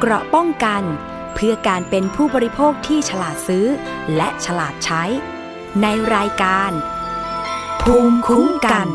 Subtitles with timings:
[0.00, 0.82] เกราะป้องกัน
[1.34, 3.66] เพื่อการเป็นผู้บริโภคที่ฉลาดซื้อ
[4.16, 5.02] และฉลาดใช้
[5.82, 6.70] ในรายการ
[7.82, 8.86] ภูมิคุ้มกัน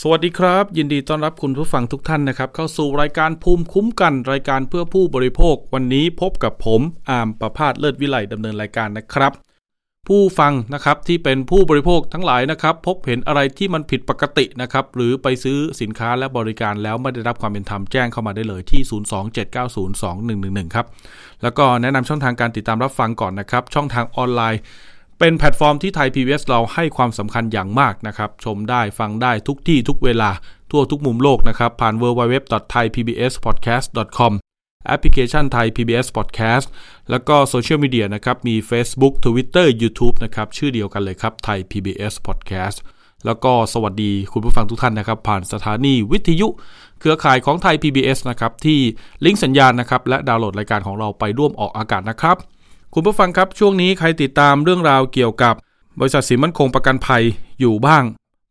[0.00, 9.32] สวัสดีครับ ยินดีต้อนรับคุณผู้ฟังทุกท่านนะครับ เข้าสู่รายการภูมิคุ้มกัน รายการเพื่อผู้บริโภค วันนี้พบกับผมอามประพาสเลิศวิไลดำเนินรายการนะครับ
[10.08, 18.82] ผู้ฟังนะครับที่เป็นผู้บริโภคทั้งหลายนะครับ พบเห็นอะไรที่มันผิดปกตินะครับ หรือไปซื้อสินค้าและบริการแล้วไม่ได้รับความเป็นธรรมแจ้งเข้ามาได้เลยที่
[20.66, 20.86] 027902111 ครับ
[21.42, 24.60] แล้วก็แนะนำช่องทางการติดตามรับฟังก่อนนะครับ ช่องทางออนไลน์
[25.18, 30.30] เป็นแพลตฟอร์มที่ไทย PBS เราให้ความสำคัญอย่างมากนะครับ ชมได้ฟังได้ทุกที่ทุกเวลา
[30.70, 34.32] ทั่วทุกมุมโลกนะครับ ผ่าน www.thaipbspodcast.com
[34.86, 36.66] แอปพลิเคชันไทย PBS Podcast
[37.10, 42.76] แล้วก็โซเชียลมีเดียนะครับ มี Facebook Twitter YouTube นะครับ ชื่อเดียวกันเลยครับไทย PBS Podcast
[43.26, 46.48] แล้วก็สวัสดีคุณผู้ฟังทุกท่านนะครับ ผ่านสถานีวิทยุ
[47.00, 48.78] เครือข่ายของไทย PBS นะครับ ที่
[49.24, 52.36] ลิงก์สัญญาณนะครับ และดาวน์โหลดรายการของเราไปร่วมออกอากาศนะครับ
[52.94, 55.54] คุณผู้ฟังครับช่วงนี้ใครติดตามเรื่องราวเกี่ยวกับ
[56.00, 57.22] บริษัทสินมั่นคงประกันภัย
[57.60, 58.04] อยู่บ้าง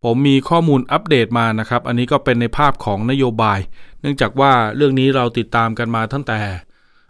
[0.04, 3.60] ผมมีข้อมูลอัปเดตมานะครับ อันนี้ก็เป็นในภาพของนโยบาย
[4.06, 6.40] นื่องจากว่าเรื่องนี้เราติดตามกันมาตั้งแต่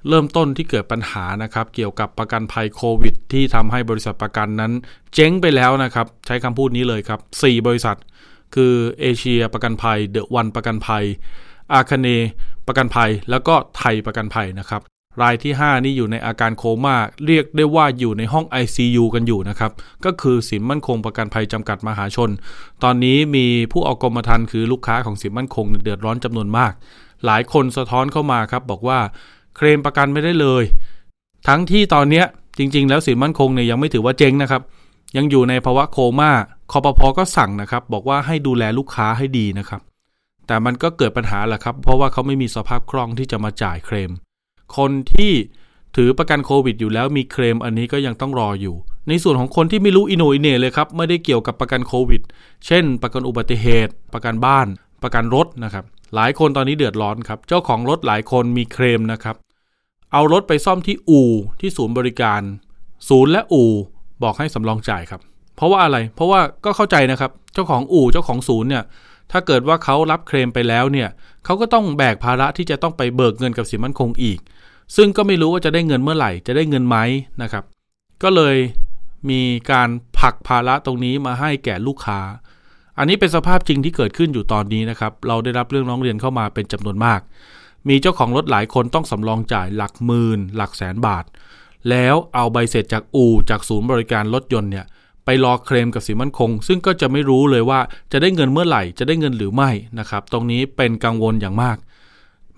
[0.09, 4.71] เริ่มต้นที่เกิดปัญหานะครับ เกี่ยวกับประกันภัยโควิด ที่ทำให้บริษัทประกันนั้น
[5.13, 7.97] เจ๊งไปแล้วนะครับ ใช้คำพูดนี้เลยครับ 4 บริษัท
[8.55, 11.03] คือเอเชียประกันภัยเดอะวันประกันภัย
[11.73, 12.07] อาคเน
[12.67, 14.81] ประกันภัย แล้วก็ไทยประกันภัยนะครับ
[15.21, 19.71] รายที่ 5 นี่อยู่ในอาการโคม่าเรียกได้ว่าอยู่ในห้อง ICU กันอยู่นะครับ
[20.05, 22.29] ก็คือสินมั่นคงประกันภัยจำกัดมหาชน
[22.83, 26.73] ตอนนี้มีผู้เอากรมธรรม์คือลูกค้าของสินมั่นคงเดือดร้อนจำนวนมาก
[27.25, 28.99] หลายคนสะท้อนเข้ามาครับ บอกว่า
[29.55, 30.63] เคลมประกันไม่ได้เลย
[31.47, 32.23] ทั้งที่ตอนนี้
[32.57, 34.61] จริง ๆ แล้วสินมั่นคงเนี่ยยังไม่ถือว่าเจ๊งนะครับ
[35.17, 36.31] ยังอยู่ในภาวะโคม่า
[36.71, 39.81] คอปพอก็สั่งนะครับ บอกว่าให้ดูแลลูกค้าให้ดีนะครับ
[40.47, 44.11] แต่มันก็เกิดปัญหาแหละครับ เพราะว่าเขาไม่มีสภาพคล่องที่จะมาจ่ายเคลม
[44.77, 45.33] คนที่
[45.95, 48.75] ถือประกันโควิดอยู่แล้วมีเคลมอันนี้ก็ยังต้องรออยู่
[49.07, 52.21] ในส่วนของคนที่ไม่รู้อินโนอิเน่เลยครับ ไม่ได้เกี่ยวกับประกันโควิด
[52.65, 54.67] เช่น ประกันอุบัติเหตุ ประกันบ้าน
[55.03, 55.85] ประกันรถนะครับ
[56.15, 59.35] หลายคนตอนนี้เดือดร้อนครับ เจ้าของรถหลายคนมีเคลมนะครับ
[60.13, 61.29] เอารถไปซ่อมที่อู่
[61.59, 62.41] ที่ศูนย์บริการ
[63.09, 63.71] ศูนย์และอู่
[64.23, 65.21] บอกให้สำรองจ่ายครับ
[65.55, 68.83] เพราะว่าอะไร เพราะว่าก็เข้าใจนะครับ เจ้าของอู่เจ้าของศูนย์เนี่ย
[69.31, 71.09] ถ้าเกิดว่าเขารับเคลมไปแล้วเนี่ย
[71.45, 74.39] เขาก็ต้องแบกภาระที่จะต้องไปเบิกเงินกับสินมั่นคงอีก
[74.95, 76.97] ซึ่งก็ไม่รู้ว่าจะได้เงินเมื่อไหร่ จะได้เงินไหม
[77.41, 77.63] นะครับ
[78.23, 78.55] ก็เลย
[79.29, 79.41] มี
[79.71, 82.19] การผลักภาระตรงนี้มาให้แก่ลูกค้า
[82.97, 87.19] อันนี้เป็นสภาพจริงที่เกิดขึ้นอยู่ตอนนี้นะครับ เราได้รับเรื่องร้องเรียนเข้ามาเป็นจำนวนมาก
[87.89, 91.25] มีเจ้าของรถหลายคนต้องสำรองจ่ายหลักหมื่น หลักแสนบาท
[91.89, 94.85] แล้วเอาใบเสร็จจากอู่จากศูนย์บริการรถยนต์เนี่ย
[95.25, 97.79] ไปรอเคลมกับสินมั่นคง ซึ่งก็จะไม่รู้เลยว่า
[98.11, 99.69] จะได้เงินเมื่อไหร่ จะได้เงินหรือไม่
[99.99, 101.77] นะครับ ตรงนี้เป็นกังวลอย่างมาก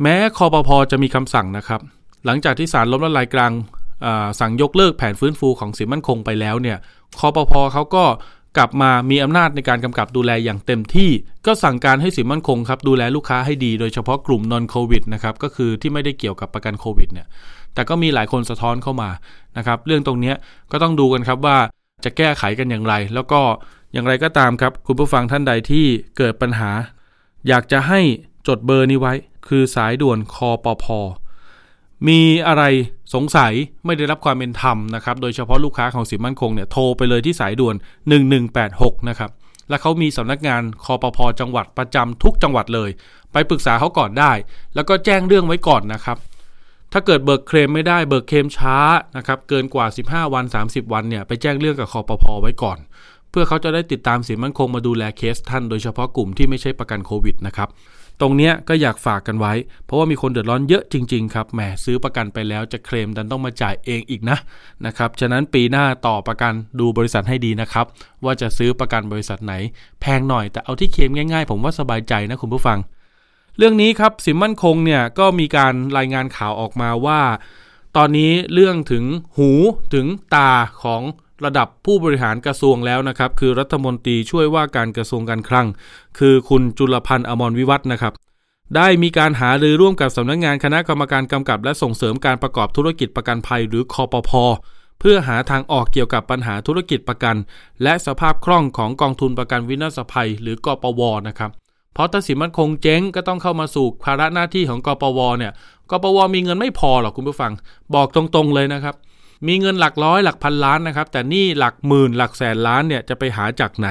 [0.01, 1.81] แม้คอปพอจะมีคำสั่งนะครับ
[2.25, 3.51] หลังจากที่ศาลล้มละลายกลาง
[4.39, 6.77] สั่งยกเลิกแผนฟื้นฟูของสินมั่นคงไปแล้วเนี่ย
[7.19, 8.05] คอปพอเขาก็
[8.57, 11.09] กลับมามีอำนาจในการกำกับดูแลอย่างเต็มที่
[11.45, 17.27] ก็สั่งการให้สินมั่นคงครับดูแลลูกค้าให้ดีโดยเฉพาะกลุ่มนอนโควิดนะครับก็คือที่ไม่ได้เกี่ยวกับประกันโควิดเนี่ย
[17.73, 19.09] แต่ก็มีหลายคนสะท้อนเข้ามา
[19.57, 20.33] นะครับเรื่องตรงนี้
[20.71, 21.57] ก็ต้องดูกันครับว่า
[22.03, 23.41] จะแก้ไขกันอย่างไร แล้วก็
[23.93, 25.85] อย่างไรก็ตามครับ คุณผู้ฟังท่านใดที่
[26.17, 26.71] เกิดปัญหา
[27.47, 28.01] อยากจะให้
[28.47, 29.13] จดเบอร์นี้ไว้
[29.47, 30.99] คือสายด่วนคอปพอ
[32.07, 32.63] มีอะไร
[33.13, 33.53] สงสัย
[33.85, 37.75] ไม่ได้รับความเป็นธรรมนะครับ โดยเฉพาะลูกค้าของสินมั่นคงเนี่ยโทรไปเลยที่สายด่วน
[38.41, 39.31] 1186 นะครับ
[39.69, 42.89] และเขามีสำนักงานคอปพอจังหวัดประจำทุกจังหวัดเลย
[43.31, 44.31] ไปปรึกษาเขาก่อนได้
[44.75, 46.17] แล้วก็แจ้งเรื่องไว้ก่อนนะครับ
[46.93, 48.77] ถ้าเกิดเบิกเคลมไม่ได้เบิกเคลมช้า
[49.17, 52.77] นะครับเกินกว่า 15 วัน 30 วันเนี่ยไปแจ้งเรื่องกับคอปพอไว้ก่อน
[53.29, 57.69] เพื่อเขาจะได้ติดตามสินมั่นคงมาดูแลเคสท่าน โดยเฉพาะกลุ่มที่ไม่ใช่ประกันโควิดนะครับ
[58.21, 59.53] ตรงเนี้ยก็อยากฝากกันไว้
[59.85, 64.37] เพราะว่ามีคนเดือดร้อนเยอะจริงๆครับแหมซื้อประกันไปแล้วจะเคลมดันต้องมาจ่ายเองอีกนะ
[64.85, 67.85] นะครับฉะนั้นปีหน้าต่อประกันดูบริษัทให้ดีนะครับ
[68.25, 69.53] ว่าจะซื้อประกันบริษัทไหน
[70.01, 72.77] แพงหน่อยแต่เอาที่เคลมง่ายๆ ผมว่าสบายใจนะคุณผู้ฟัง
[73.57, 77.21] เรื่องนี้ครับสินมั่นคงเนี่ยก็มีการรายงานข่าวออกมาว่า
[77.97, 79.03] ตอนนี้เรื่องถึง
[79.37, 79.51] หู
[79.93, 80.05] ถึง
[80.35, 80.51] ตา
[80.83, 81.01] ของ
[81.45, 85.67] ระดับผู้บริหารกระทรวงแล้วนะครับ คือรัฐมนตรีช่วยว่าการกระทรวงการคลัง
[86.19, 88.13] คือคุณจุลพันธ์อมรวิวัฒนะครับ
[88.75, 94.31] ได้มีการหารือร่วมกับสำนักงงานคณะกรรมการกำกับ และส่งเสริมการประกอบธุรกิจประกันภัยหรือคอปพ
[94.99, 97.35] เพื่อหาทางออกเกี่ยวกับปัญหาธุรกิจประกัน
[97.83, 101.51] และสภาพคล่องของกองทุนประกันวินาศภัย หรือกอปวนะครับ
[101.93, 105.51] เพราะถ้าสินมั่นคงเจ๊งก็ต้องเข้ามาสู่ภาระหน้าที่ของกอปวเนี่ย
[105.91, 107.51] กปวมีเงินไม่พอหรอกคุณผู้ฟัง
[107.93, 108.95] บอกตรงๆเลยนะครับ
[109.47, 113.89] มีเงินหลักร้อยหลักพันล้านนะครับ แต่นี่หลักหมื่นหลักแสนล้านเนี่ยจะไปหาจากไหน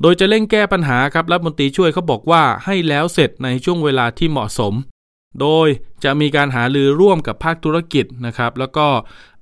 [0.00, 4.74] โดยจะเร่งแก้ปัญหาครับรัฐมนตรีช่วยเขาบอกว่าให้แล้วเสร็จในช่วงเวลาที่เหมาะสม
[5.40, 5.68] โดย
[6.04, 8.86] จะมีการหารือร่วมกับภาคธุรกิจนะครับ แล้วก็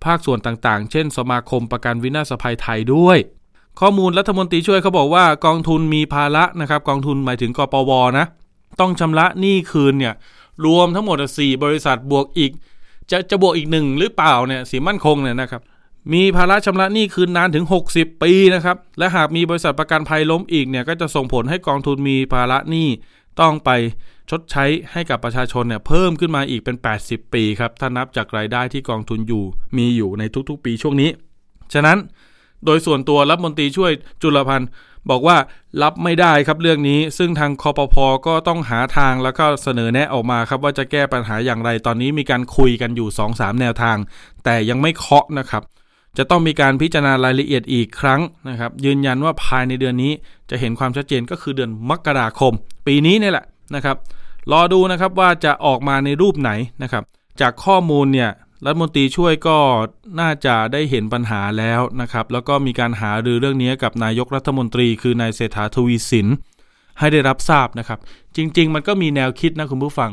[0.04, 3.18] ภาคส่วนต่างๆ เช่น สมาคมประกันวินาศภัยไทยด้วย
[3.80, 8.26] ข้อมูลรัฐมนตรีช่วยเขาบอกว่ากองทุนมีภาระนะครับ กองทุนหมายถึงกปวนะ
[8.80, 10.14] ต้องชำระหนี้คืนเนี่ย
[10.66, 12.52] รวมทั้งหมด 4 บริษัทบวกอีก
[13.12, 15.62] จะจะบวกอีกหนึ่งหรือเปล่าเนี่ยสีมั่นคงเนี่ยนะครับ
[16.12, 17.64] มีภาระชำระหนี้คืนนานถึง
[17.94, 22.88] 60 ปีนะครับ และหากมีบริษัทประกันภัยล้มอีกเนี่ยก็จะส่งผลให้กองทุนมีภาระหนี้
[23.40, 23.70] ต้องไป
[24.30, 29.44] ชดใช้ให้กับประชาชนเนี่ยเพิ่มขึ้นมาอีกเป็น 80 ปีครับ ถ้านับจากรายได้ที่กองทุนอยู่
[29.76, 31.10] มีอยู่ในทุกๆ ปีช่วงนี้
[31.72, 31.98] ฉะนั้น
[32.64, 33.92] โดยส่วนตัวรัฐมนตรีช่วย
[34.22, 34.68] จุลพันธ์
[35.10, 35.36] บอกว่า
[35.82, 43.96] รับไม่ได้ครับเรื่องนี้ ซึ่งทางคอปพอก็ต้องหาทางแล้วก็เสนอแนะออกมาครับว่าจะแก้ปัญหาอย่างไรตอนนี้มีการคุยกันอยู่ 2-3 แนวทาง
[44.44, 45.62] แต่ยังไม่เคาะนะครับ
[46.18, 50.12] จะต้องมีการพิจารณารายละเอียดอีกครั้งนะครับ ยืนยันว่าภายในเดือนนี้
[50.50, 52.52] จะเห็นความชัดเจนก็คือเดือนมกราคม
[52.86, 53.96] ปีนี้นี่แหละนะครับ
[54.52, 56.50] รอดูนะครับว่าจะออกมาในรูปไหน
[56.82, 57.04] นะครับ
[57.40, 58.30] จากข้อมูลเนี่ย
[58.64, 59.58] รัฐมนตรีช่วยก็
[60.20, 66.28] น่าจะได้เห็นปัญหาแล้วนะครับ แล้วก็มีการหารือเรื่องนี้กับนายกรัฐมนตรีคือนายเศรษฐาทวีสิน
[66.98, 67.98] ให้ได้รับทราบนะครับ
[68.36, 70.10] จริง ๆ มันก็มีแนวคิดนะคุณผู้ฟัง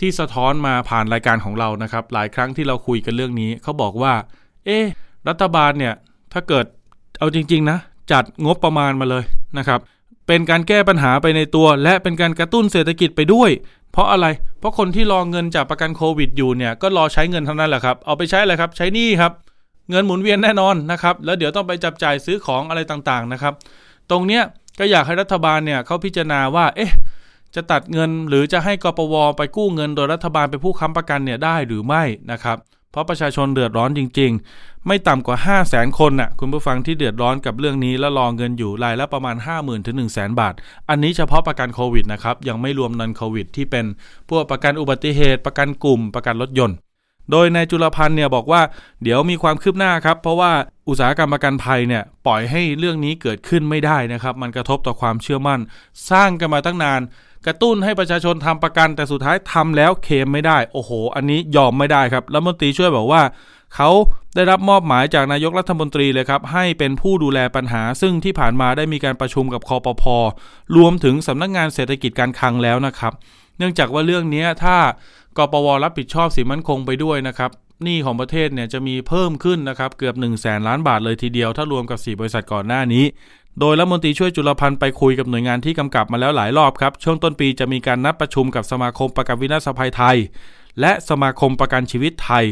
[0.00, 4.14] ที่สะท้อนมาผ่านรายการของเรานะครับ หลายครั้งที่เราคุยกันเรื่องนี้เขาบอกว่า
[4.66, 4.78] เอ๊
[5.28, 5.94] รัฐบาลเนี่ย
[6.32, 6.66] ถ้าเกิด
[7.18, 7.78] เอาจริง ๆ นะ
[8.12, 9.24] จัดงบประมาณมาเลย
[9.58, 9.80] นะครับ
[10.34, 13.50] เป็นการแก้ปัญหาไปในตัว และเป็นการกระตุ้นเศรษฐกิจไปด้วย
[13.92, 14.26] เพราะอะไร
[14.58, 19.32] เพราะคนที่รอเงินจากประกันโควิดอยู่เนี่ยก็รอใช้เงินเท่านั้นแหละครับ เอาไปใช้อะไรครับ ใช้นี่ครับ
[19.90, 23.54] เงินหมุนเวียนแน่นอนนะครับ แล้วเดี๋ยวต้องไปจับจ่ายซื้อของอะไรต่างๆนะครับ
[24.10, 24.42] ตรงเนี้ย
[24.78, 26.92] ก็อยากให้รัฐบาลเนี่ยเขาพิจารณาว่า เอ๊ะ
[27.54, 32.02] จะตัดเงินหรือจะให้กปวไปกู้เงินโดยรัฐบาลไปผู้ค้ำประกันเนี่ยได้หรือไม่
[32.32, 32.58] นะครับ
[32.92, 40.54] เพราะประชาชนเดือดร้อนจริง ๆ ไม่ต่ำกว่า 5 0 0แสนคนน่ะคุณผู้ฟังที่เดือดร้อนกับเรื่องนี้แล้วรองเงินอยู่รายละประมาณ 5 0,000ถึง1 0 0 0 0 0บาท
[40.88, 43.84] อันนี้เฉพาะประกันโควิดนะครับยังไม่รวมนันโควิด ที่เป็น
[44.30, 46.76] พวกประกันอุบัติเหตุ ประกันกลุ่ม ประกันรถยนต์
[47.30, 48.62] โดยนายจุลพันธ์เนี่ยบอกว่า
[49.02, 50.52] เดี๋ยวมีความคืบหน้าครับ เพราะว่า
[50.88, 55.60] อุตสาหกรรมประกันภัยเนี่ยปล่อยให้เรื่องนี้เกิดขึ้นไม่ได้นะครับ มันกระทบต่อความเชื่อมั่น
[56.10, 57.00] สร้างกันมาตั้งนาน
[57.46, 63.22] กระตุ้นให้ประชาชนทำประกันแต่สุดท้ายทำแล้วเคมไม่ได้ โอ้โห อันนี้ยอมไม่ได้ครับแล้วมนตรีช่วยบอกว่า
[63.76, 63.90] เขา
[64.34, 70.16] ได้รับมอบหมายจากนายกรัฐมนตรีเลยครับ ให้เป็นผู้ดูแลปัญหา ซึ่งที่ผ่านมาได้มีการประชุมกับคอปพอ
[70.76, 73.12] รวมถึงสำนักงงานเศรษฐกิจการคลังแล้วนะครับ
[73.58, 74.76] เนื่องจากว่าเรื่องนี้ถ้า
[75.38, 77.50] กปวรับผิดชอบสิมั่นคงไปด้วยนะครับ
[77.84, 83.04] หนี้ของประเทศเนี่ยจะมีเพิ่มขึ้นนะครับเกือบ1นึ่งแสนล้านบาทเลยทีเดียว ถ้ารวมกับ 4 บริษัทก่อนหน้านี้
[83.60, 90.16] โดยรัฐมนตรีช่วยจุลพันธ์ไปคุยกับหน่วยงานที่กำกับมาแล้วหลายรอบครับ ช่วงต้นปีจะมีการนัดประชุมกับสมาคมประกันวินาศภัยไทย
[90.80, 92.44] และสมาคมประกันชีวิตไทย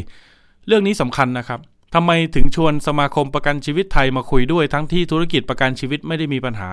[0.67, 1.59] เรื่องนี้สำคัญนะครับ
[1.95, 6.69] ทำไมถึงชวนสมาคมประกันชีวิตไทยมาคุยด้วยทั้งที่ธุรกิจประกันชีวิตไม่ได้มีปัญหา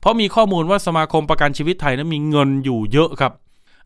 [0.00, 3.32] เพราะมีข้อมูลว่าสมาคมประกันชีวิตไทยนั้นมีเงินอยู่เยอะครับ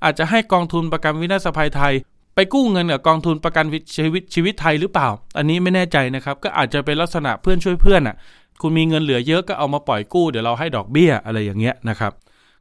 [0.05, 1.94] อาจจะให้กองทุนประกันวินาศภัยไทย
[2.35, 3.64] ไปกู้เงินกับกองทุนประกัน
[3.96, 8.17] ชีวิตชีวิตไทยหรือเปล่า อันนี้ไม่แน่ใจนะครับ ก็อาจจะเป็นลักษณะเพื่อนช่วยเพื่อนอะ
[8.61, 12.12] คุณมีเงินเหลือเยอะก็เอามาปล่อยกู้เดี๋ยวเราให้ดอกเบี้ยอะไรอย่างเงี้ยนะครับ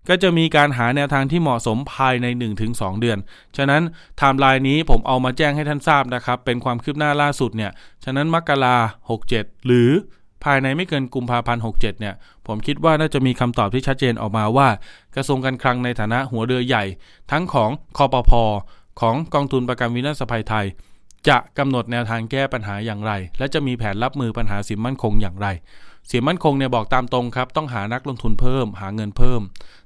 [0.09, 2.27] ก็จะมีการหาแนวทางที่เหมาะสมภายใน
[2.63, 3.17] 1-2 เดือน
[3.57, 3.81] ฉะนั้น
[4.17, 7.71] ไทม์ไลน์นี้ผมเอามาแจ้งให้ท่านทราบนะครับ เป็นความคืบหน้าล่าสุดเนี่ย
[8.03, 8.77] ฉะนั้นมกรา
[9.21, 9.89] 67 หรือ
[10.43, 12.15] ภายในไม่เกินกุมภาพันธ์67 เนี่ย
[12.47, 14.67] ผมคิดว่าน่าจะมีคำตอบที่ชัดเจนออกมาว่า
[15.15, 16.83] กระทรวงการคลังในฐานะหัวเรือใหญ่
[17.31, 18.43] ทั้งของคอปพอ
[19.01, 20.65] ของกองทุนประกันวินาศภัยไทย
[21.29, 25.47] จะกำหนดแนวทางแก้ปัญหาอย่างไร และจะมีแผนรับมือปัญหาสินมั่นคงอย่างไร
[26.07, 29.41] เสียมั่นคงเนี่ยบอกตามตรงครับ ต้องหานักลงทุนเพิ่ม หาเงินเพิ่ม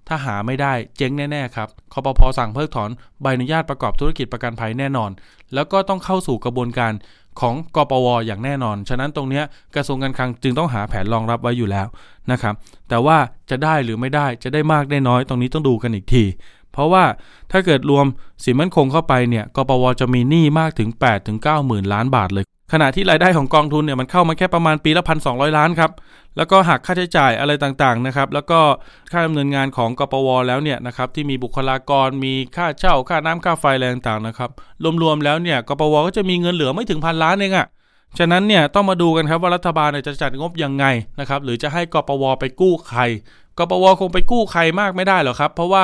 [0.08, 2.89] ถ้าหาไม่ได้เจ๊งแน่ๆครับคอปพอสั่งเพิกถอน
[3.22, 5.12] ใบอนุญาตประกอบธุรกิจประกันภัยแน่นอน
[5.53, 6.94] แล้วก็ต้องเข้าสู่กระบวนการ
[7.41, 9.41] ของกปวอย่างแน่นอน ฉะนั้นตรงนี้
[9.75, 11.88] กระทรวงการคลังจึงต้องหาแผนรองรับไว้อยู่แล้ว
[12.32, 12.53] นะครับ
[12.89, 13.17] แต่ว่า
[13.50, 16.24] จะได้หรือไม่ได้จะได้มากได้น้อย ตรงนี้ต้องดูกันอีกที
[16.77, 17.05] เพราะว่า
[17.51, 18.05] ถ้าเกิดรวม
[18.43, 25.91] สินมั่นคงเข้าไปเนี่ยกปวจะมีหนี้มากถึง 8 ถึง 9 หมื่นล้านบาทเลย ขณะที่รายได้ของกองทุนเนี่ยมันเข้ามาแค่ประมาณปีละพันสองล้านครับ
[26.38, 28.60] แล้วก็หักค่าใช้จ่ายอะไรต่างๆนะครับ แล้วก็
[29.12, 34.50] ค่าดำเนินงานของกปวแล้วเนี่ยนะครับที่มีบุคลากรมีค่าเช่าค่าน้ำค่าไฟอะไรต่างๆนะครับ
[35.01, 37.67] รวมๆแล้วเนี่ยกปวก็จะมีเงินเหลือไม่ถึงพันล้านเองอะ่ะ
[38.19, 40.86] ฉะนั้นเนี่ยต้องมาดูกันครับว่ารัฐบาลจะจัดงบยังไง
[41.19, 43.01] นะครับหรือจะให้กปวไปกู้ใคร
[43.57, 45.84] กปวคงไปกู้ใครมากไม่ได้หรอกครับ เพราะว่า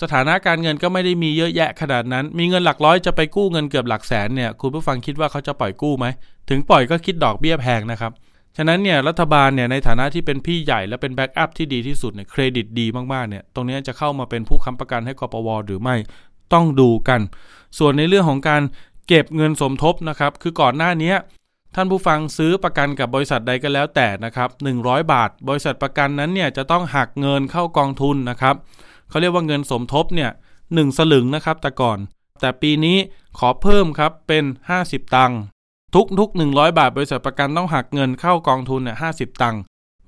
[0.00, 6.06] สถานะการเงินก็ไม่ได้มีเยอะแยะขนาดนั้น มีเงินหลักร้อยจะไปกู้เงินเกือบหลักแสนเนี่ยคุณผู้ฟังคิดว่าเขาจะปล่อยกู้ไหม
[6.48, 8.12] ถึงปล่อยก็คิดดอกเบี้ยแพงนะครับ
[8.56, 15.96] ฉะนั้นเนี่ยรัฐบาลเนี่ยในฐานะที่เป็นพี่ใหญ่และเป็นแบ็กอัพที่ดีที่สุดเนี่ยเครดิตดีมากๆเนี่ยตรงนี้จะเข้ามาเป็นผู้ค้ำประกันให้กปวหรือไม่
[16.52, 17.20] ต้องดูกัน
[17.78, 18.62] ส่วนในเรื่องของการ
[19.08, 21.14] เก็บเงินสมทบนะครับคือก่อนหน้านี้
[21.74, 24.48] ท่านผู้ฟังซื้อประกันกับบริษัทใดก็แล้วแต่นะครับ
[24.80, 28.54] 100 บาท บริษัทประกันนั้นเนี่ยจะต้องหักเงินเข้ากองทุนนะครับ
[29.08, 30.30] เขาเรียกว่าเงินสมทบเนี่ย
[30.72, 31.98] หสลึงนะครับ แต่ก่อน
[32.40, 32.96] แต่ปีนี้
[33.38, 34.44] ขอเพิ่มครับเป็น
[34.78, 35.38] 50 ตังค์
[35.94, 39.06] ทุกทุก100 บาท บริษัทประกันต้องหักเงินเข้ากองทุนเนี่ยห้
[39.42, 39.60] ตังค์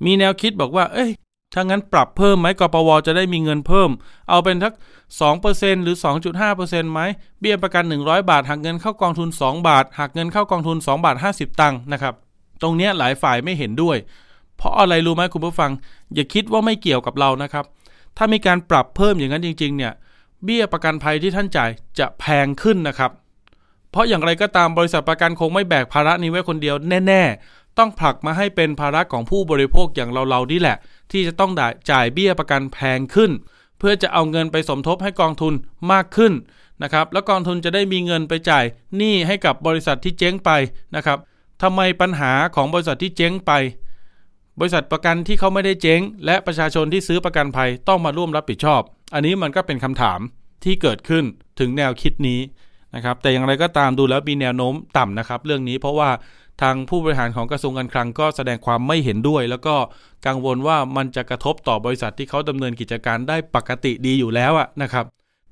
[0.05, 1.11] มีแนวคิดบอกว่า เอ้ย
[1.55, 3.91] ถ้างั้นปรับเพิ่มไหมกปวจะได้มีเงินเพิ่ม
[4.29, 4.75] เอาเป็นทัก
[5.29, 5.97] 2%หรือ
[6.45, 7.01] 2.5%ไหม
[7.41, 12.15] เบี้ยประกัน 100 บาท หักเงินเข้ากองทุน 2 บาท หักเงินเข้ากองทุน 2 บาท 50 ตังค์นะครับ
[12.63, 13.97] ตรงนี้หลายฝ่ายไม่เห็นด้วย
[14.57, 15.71] เพราะอะไรรู้ไหมคุณผู้ฟัง
[16.15, 17.65] อย่าคิดว่าไม่เกี่ยวกับเรานะครับ
[18.19, 19.93] ถ้ามีการปรับเพิ่มอย่างนั้นจริง ๆ เนี่ย
[20.45, 23.11] เบี้ยประกันภัยที่ท่านจ่ายจะแพงขึ้นนะครับ
[23.91, 30.77] เพราะอย่างไรก็ตามบริษัทประกันคงไม่แบกภาระนี้ไว้คนเดียวแน่ ๆ ต้องผลักมาให้เป็นภาระของผู้บริโภคอย่างเราๆนี่แหละ
[31.13, 31.53] ที่จะต้อง
[31.91, 33.31] จ่ายเบี้ยประกันแพงขึ้น
[33.79, 35.55] เพื่อจะเอาเงินไปสมทบให้กองทุน
[35.93, 36.33] มากขึ้น
[36.83, 38.65] นะครับ แล้วกองทุนจะได้มีเงินไปจ่าย
[38.97, 40.51] หนี้ให้กับบริษัทที่เจ๊งไป
[40.97, 41.19] นะครับ
[41.63, 43.53] ทำไมปัญหาของบริษัทที่เจ๊งไป
[44.59, 48.83] บริษัทประกันที่เขาไม่ได้เจ๊ง และประชาชนที่ซื้อประกันภัยต้องมาร่วมรับผิดชอบ
[49.15, 50.21] อันนี้มันก็เป็นคำถาม
[50.65, 51.25] ที่เกิดขึ้น
[51.61, 52.41] ถึงแนวคิดนี้
[52.95, 56.11] นะครับ แต่อย่างไรก็ตามดูแล้วมีแนวโน้มต่ำนะครับ เรื่องนี้เพราะว่า
[56.63, 59.75] ทางผู้บริหารของกระทรวงการคลังก็แสดงความไม่เห็นด้วย แล้วก็
[60.27, 65.05] กังวลว่ามันจะกระทบต่อบริษัทที่เขาดำเนินกิจการได้ปกติดีอยู่แล้วอะนะครับ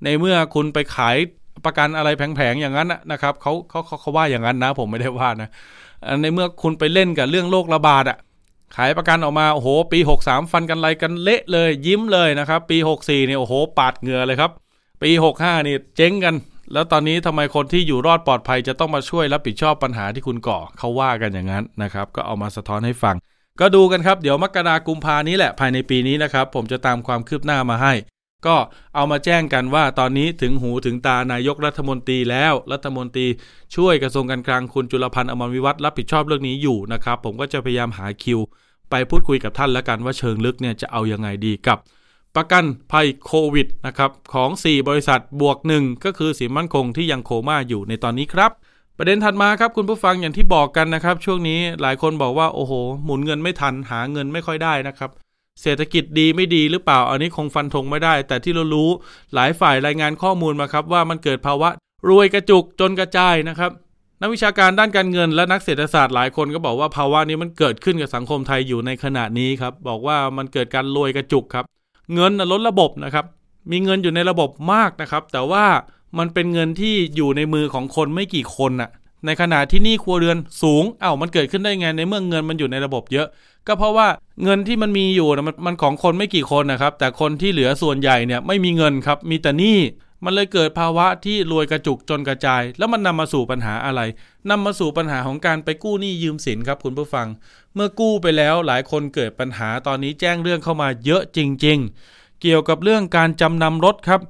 [0.05, 1.17] ในเมื่อคุณไปขาย
[1.65, 5.49] ประกันอะไรแผงๆอย่างนั้นนะครับเขาเขาเขาว่าอย่างนั้นนะ ผมไม่ได้ว่านะ
[6.23, 8.19] ในเมื่อคุณไปเล่นกับเรื่องโรคระบาดอะ
[8.75, 14.51] ขายประกันออกมาโอ้โห ปี 63 ฟันกันไรกันเละเลยยิ้มเลยนะครับ ปี 64เนี่ยโอ้โห ปาดเหงื่อเลยครับ
[15.03, 16.35] ปี 65นี่เจ๊งกัน
[16.73, 23.17] แล้วตอนนี้ทำไมคนที่อยู่รอดปลอดภัยจะต้องมาช่วยรับผิดชอบปัญหาที่คุณก่อเขาว่ากันอย่างนั้นนะครับ ก็เอามาสะท้อนให้ฟัง
[23.61, 27.93] ก็ดูกันครับ เดี๋ยวมกรากุมภานี้แหละภายในปีนี้นะครับ ผมจะตามความคืบหน้ามาให้
[28.47, 28.57] ก็
[28.95, 33.27] เอามาแจ้งกันว่าตอนนี้ถึงหูถึงตานายกรัฐมนตรีแล้วรัฐมนตรี
[33.77, 38.41] ช่วยกระทรวงการคลังคุณจุลพันธ์อมรวิวัฒรับผิดชอบเรื่องนี้อยู่นะครับ ผมก็จะพยายามหาคิว
[38.91, 41.79] ไปพูดคุยกับท่านแล้วกันว่าเชิงลึกเนี่ยจะเอายังไงดีกับ
[42.37, 48.51] ประกันภัยโควิดนะครับของ 4 บริษัทบวกหนึ่งก็คือสินมั่นคงที่ยังโคม่าอยู่ในตอนนี้ครับ
[48.99, 52.73] ประเด็นถัดมาครับคุณผู้ฟังอย่างที่บอกกันนะครับ ช่วงนี้หลายคนบอกว่าโอ้โห
[53.05, 55.11] หมุนเงินไม่ทันหาเงินไม่ค่อยได้นะครับ
[55.63, 58.91] เศรษฐกิจดีไม่ดีหรือเปล่า อันนี้คงฟันธงไม่ได้ แต่ที่เรารู้
[59.35, 61.69] หลายฝ่ายรายงานข้อมูลมาครับ ว่ามันเกิดภาวะ
[62.09, 63.71] รวยกระจุกจนกระจายนะครับ
[64.21, 71.65] นักวิชาการด้านการเงินและนักเศรษฐศาสตร์หลายคนก็บอกว่าภาวะนี้มันเกิดขึ้นกับสังคมไทยอยู่ในขณะนี้ครับ บอกว่ามันเกิดการรวยกระจุกครับ
[72.15, 73.25] เงินล้นระบบนะครับ
[73.71, 75.65] มีเงินอยู่ในระบบมากนะครับ แต่ว่า
[76.19, 78.91] มันเป็นเงินที่อยู่ในมือของคนไม่กี่คนน่ะ
[79.27, 83.29] ในขณะที่หนี้ครัวเรือนสูงเอา้ามันเกิดขึ้นได้ไงในเมื่อเงินมันอยู่ในระบบเยอะ
[83.67, 84.09] ก็เพราะว่า
[84.45, 89.79] เงินที่มันมีอยู่นะมันมันของคนไม่กี่คนนะครับ แต่คนที่เหลือส่วนใหญ่เนี่ยไม่มีเงินครับมีแต่หนี้
[90.25, 94.01] มันเลยเกิดภาวะที่รวยกระจุกจนกระจาย แล้วมันนำมาสู่ปัญหาอะไร
[94.51, 97.27] นำมาสู่ปัญหาของการไปกู้หนี้ยืมสินครับคุณผู้ฟัง
[97.75, 101.79] เมื่อกู้ไปแล้วหลายคนเกิดปัญหาตอนนี้แจ้งเรื่องเข้ามาเยอะจริง
[102.11, 104.21] ๆ เกี่ยวกับเรื่องการจำนำรถครับ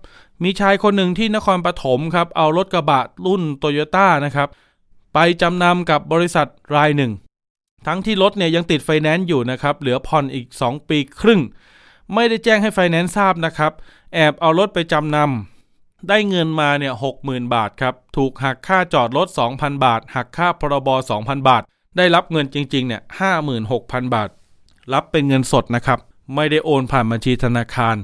[0.42, 4.48] มีชายคนหนึ่งที่นครปฐมครับ เอารถกระบะรุ่นโตโยต้านะครับ
[5.14, 7.12] ไปจำนำกับบริษัทรายหนึ่ง
[7.86, 11.40] ทั้งที่รถเนี่ยยังติดไฟแนนซ์อยู่นะครับ เหลือผ่อนอีก 2 ปีครึ่ง
[12.14, 13.72] ไม่ได้แจ้งให้ไฟแนนซ์ทราบนะครับ
[14.14, 20.88] แอบเอารถไปจำนำ ได้เงินมาเนี่ยหกหมื่นบาทครับ ถูกหักค่าจอดรถ 2,000 บาท หักค่าพรบ
[21.18, 21.62] 2,000 บาท
[21.96, 24.28] ได้รับเงินจริงๆเนี่ยห้าหมื่นหกพันบาท
[24.92, 25.98] รับเป็นเงินสดนะครับ
[26.34, 27.96] ไม่ได้โอนผ่านบัญชีธนาคาร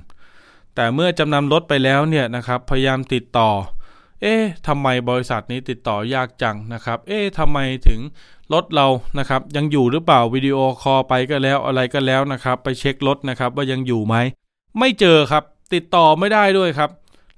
[0.75, 3.51] แต่เมื่อจำนำรถไปแล้วเนี่ยนะครับ พยายามติดต่อ
[4.21, 7.59] เอ๊ะทำไมบริษัทนี้ติดต่อยากจังนะครับ เอ๊ะทำไม
[7.89, 8.01] ถึง
[8.55, 8.87] รถเรา
[9.19, 14.15] นะครับยังอยู่หรือเปล่าวิดีโอคอลไปก็แล้วอะไรก็แล้วนะครับ ไปเช็ครถนะครับว่ายังอยู่ไหม
[14.79, 15.45] ไม่เจอครับ
[15.75, 16.91] ติดต่อไม่ได้ด้วยครับ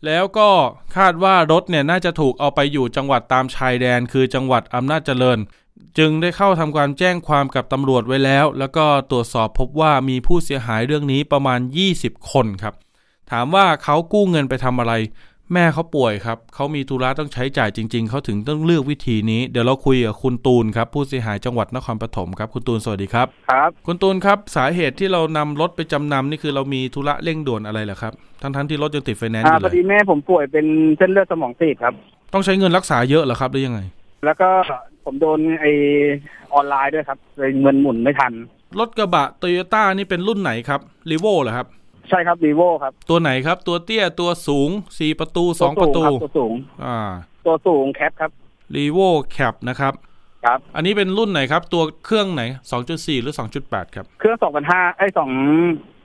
[0.06, 0.50] แล้วก็
[0.96, 5.38] คาดว่ารถเนี่ยน่าจะถูกเอาไปอยู่จังหวัดตามชายแดน คือจังหวัดอำนาจเจริญ
[5.98, 11.60] จึงได้เข้าทำการแจ้งความกับตำรวจไว้แล้ว แล้วก็ตรวจสอบพบว่ามีผู้เสียหายเรื่องนี้ประมาณ
[11.96, 12.74] 20 คนครับ
[13.30, 14.92] ถามว่าเขากู้เงินไปทำอะไร
[15.52, 30.66] แม่เขาป่วยครับเขามีธุระต้องใช้จ่ายจริง ๆ เขาถึงต้องเลือกวิธีนี้ เดี๋ยวเราคุยกับคุณตูนครับ ผู้เสียหายจังหวัดนครปฐมครับ คุณตูนสวัสดีครับ ครับ คุณตูนครับ สาเหตุที่เรานำรถไปจำนำนี่คือเรามีธุระเร่งด่วนอะไรเหรอครับ ทั้งๆที่รถยังติดไฟแนนซ์อยู่เลยพอดีแม่ผมป่วยเป็น
[30.98, 31.94] เส้นเลือดสมองตีบครับ
[32.32, 33.80] ต้องใช้เงินรักษาเยอะเหรอครับหรือยังไง
[34.24, 34.48] แล้วก็
[35.04, 35.64] ผมโดนไอ้
[36.54, 38.32] ออนไลน์ด้วยครับเลยเงินหมุนไม่ทัน
[38.78, 41.66] รถกระบะโตโยต้านี่เป็นรุ่นไหนครับรีโวเหรอครับ
[42.08, 46.98] ใช่ครับรีโวครับ ตัวไหนครับ ตัวเตี้ยตัวสูงสี่ประตูสองประตูตัวสูง อ่า
[47.46, 48.30] ตัวสูง cab ครับ
[48.76, 48.98] รีโว
[49.32, 49.92] cab นะครับ
[50.44, 55.30] ครับ อันนี้เป็นรุ่นไหนครับ ตัวเครื่องไหนสองจุดสี่หรือสองจุดแปดครับ เครื่องสองพันห้าไอสอง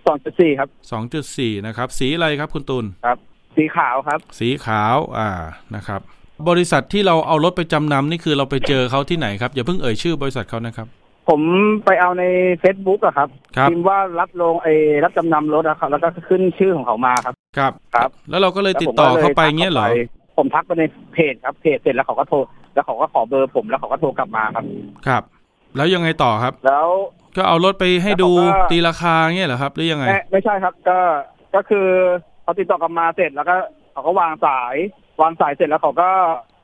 [0.08, 3.18] สองจุดสี่ครับสองจุดสี่นะครับ สีอะไรครับคุณตุลครับ
[3.56, 5.30] สีขาวครับ สีขาว อ่า
[5.76, 6.02] นะครับ
[6.50, 10.88] บริษัทที่เราเอารถไปจำนำนี่คือเราไปเจอเขาที่ไหนครับอย่าเพิ่งเอ่ยชื่อบริษัทเขานะครับ
[11.30, 11.42] ผม
[11.86, 12.24] ไปเอาใน
[12.64, 19.88] Facebook อะครับครับพิมพ์ว่ารับลงไอ้รับจำนำรถอะครับ แล้วก็ขึ้นชื่อของเขามาครับ ครับ ครับ แล้วเราก็เลยติดต่อเข้าไปเงี้ยเหรอ
[20.38, 20.84] ผมทักไปใน
[21.14, 22.38] เพจครับเพจเสร็จแล้วเขาก็โทร
[22.74, 24.66] แล้วเขาก็ขอเบอร์ผมแล้วเขาก็โทรกลับมาครับ
[25.08, 25.24] ครับ
[25.76, 26.88] แล้วยังไงต่อครับ แล้ว
[27.38, 30.98] ก็เอารถไปให้ดูแล้วเขาก็ ตีราคาเงี้ยเหรอครับ หรือยังไง ไม่ไม่ใช่ครับ ก็
[31.56, 31.88] ก็คือ
[32.44, 33.56] เขาติดต่อกลับมาเสร็จแล้วก็
[33.94, 34.76] เขาก็วางสาย
[35.22, 36.10] วางสายเสร็จแล้วเขาก็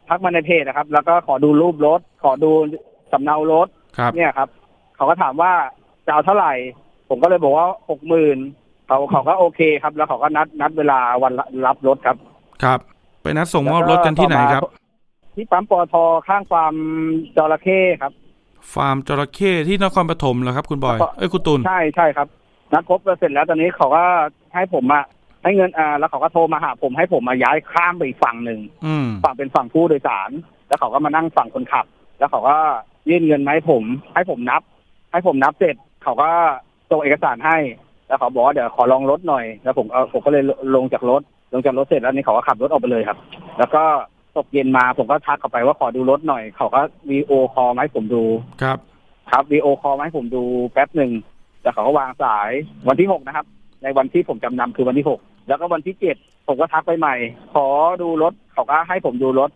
[0.09, 2.51] ทักมาในเพจนะครับ แล้วก็ขอดูรูปรถ ขอดู
[3.11, 4.49] สำเนารถ ครับเนี่ยครับ
[4.95, 5.51] เขาก็ถามว่า
[6.05, 6.53] จะเอาเท่าไหร่
[7.09, 8.37] ผมก็เลยบอกว่าหกหมื่น
[8.87, 11.33] เขาเขาก็โอเคครับ แล้วเขาก็นัดนัดเวลาวัน
[11.65, 12.17] รับรถครับ
[12.63, 12.79] ครับ
[13.21, 14.63] ไปนัดส่งมอบรถกันที่ไหนครับ
[15.35, 15.95] ที่ปั๊มปอท
[16.27, 16.73] ข้างฟาร์ม
[17.35, 18.11] จระเข้ครับ
[18.73, 22.27] ฟาร์มจระเข้ที่นครปฐมเหรอครับ คุณบอยเอ้ยคุณตุลใช่ใช่ครับ
[22.73, 24.03] นัดพบกันเสร็จแล้วตอนนี้เขาก็
[24.53, 25.05] ให้ผมอะ
[25.43, 30.29] ให้เงินอ่าแล้วเขาก็โทรมาหาผมให้ผมมาย้ายข้ามไปอีกฝั่งหนึ่งอืมฝั่งเป็นฝั่งผู้โดยสาร
[30.67, 31.85] แล้วเขาก็มานั่งฝั่งคนขับ
[32.19, 32.57] แล้วเขาก็
[33.09, 33.83] ยื่นเงินมาให้ผม
[34.15, 34.61] ให้ผมนับ
[35.11, 36.29] ให้ผมนับเสร็จเขาก็
[36.89, 37.57] ส่งเอกสารให้
[38.07, 40.43] แล้วเขาบอกว่าเดี๋ยวขอลองรถหน่อย แล้วผมเออผมก็เลย
[40.75, 41.21] ลงจากรถ
[41.53, 43.17] ลงจากรถเสร็จแล้วนี่เขาก็ขับรถออกไปเลยครับ
[43.59, 43.83] แล้วก็
[44.37, 48.23] ตกเย็นมาผมก็ทักเขาไปว่าขอดูรถหน่อย เขาก็วีโอคอลมาให้ผมดู
[48.61, 48.77] ครับ
[49.31, 50.43] ครับวีโอคอลมาให้ผมดู
[50.73, 51.11] แป๊บหนึ่ง
[51.61, 52.49] แต่เขาก็วางสาย
[52.87, 53.45] วันที่หกนะครับ
[53.83, 56.15] ในวันที่ผมจำนำคือวันที่หกแล้วก็วันที่เจ็ด
[56.47, 57.15] ผมก็ทักไปใหม่
[57.53, 57.67] ขอ
[58.01, 59.49] ดูรถเขาก็ให้ผมดูรถ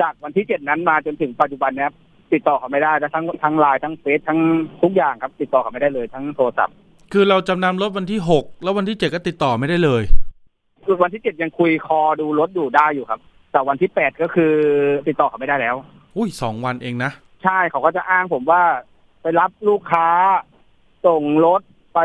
[0.00, 1.90] จากวันที่เจ็ดนั้นมาจนถึงปัจจุบันเนี้ย
[2.32, 4.40] ติดต่อเขาไม่ได้นะทั้งทั้งไลน์ทั้งเฟซทั้ง
[4.82, 6.74] ทุกอย่างครับ ติดต่อเขาไม่ได้เลย ทั้งโทรศัพท์
[7.12, 10.02] คือเราจำนำรถวันที่หกแล้ววันที่เจ็ดก็ติดต่อไม่ได้เลย
[10.84, 13.20] คือวันที่เจ็ดยังคุยคอดูรถอยู่ได้อยู่ครับ
[13.52, 14.52] แต่วันที่แปดก็คือ
[15.08, 15.76] ติดต่อเขาไม่ได้แล้ว
[16.16, 17.10] อุ้ยสองวันเองนะ
[17.44, 18.62] ใช่เขาก็จะอ้างผมว่า
[19.22, 20.08] ไปรับลูกค้า
[21.06, 21.60] ส่งรถ
[21.94, 22.00] ไป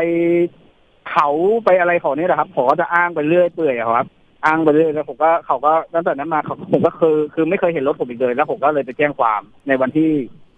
[1.10, 1.28] เขา
[1.64, 4.06] ไปอะไรของนี่แหละครับผมก็จะอ้างไปเรื่อยเปื่อยอะครับ
[4.44, 10.10] อ้างไปเรื่อยแล้วผมก็เขาก็ตั้งแต่นั้นมาเขาผมก็คือคือไม่เคยเห็นรถผมอีกเลยแล้วผมก็เลยไปแจ้งความในวันที่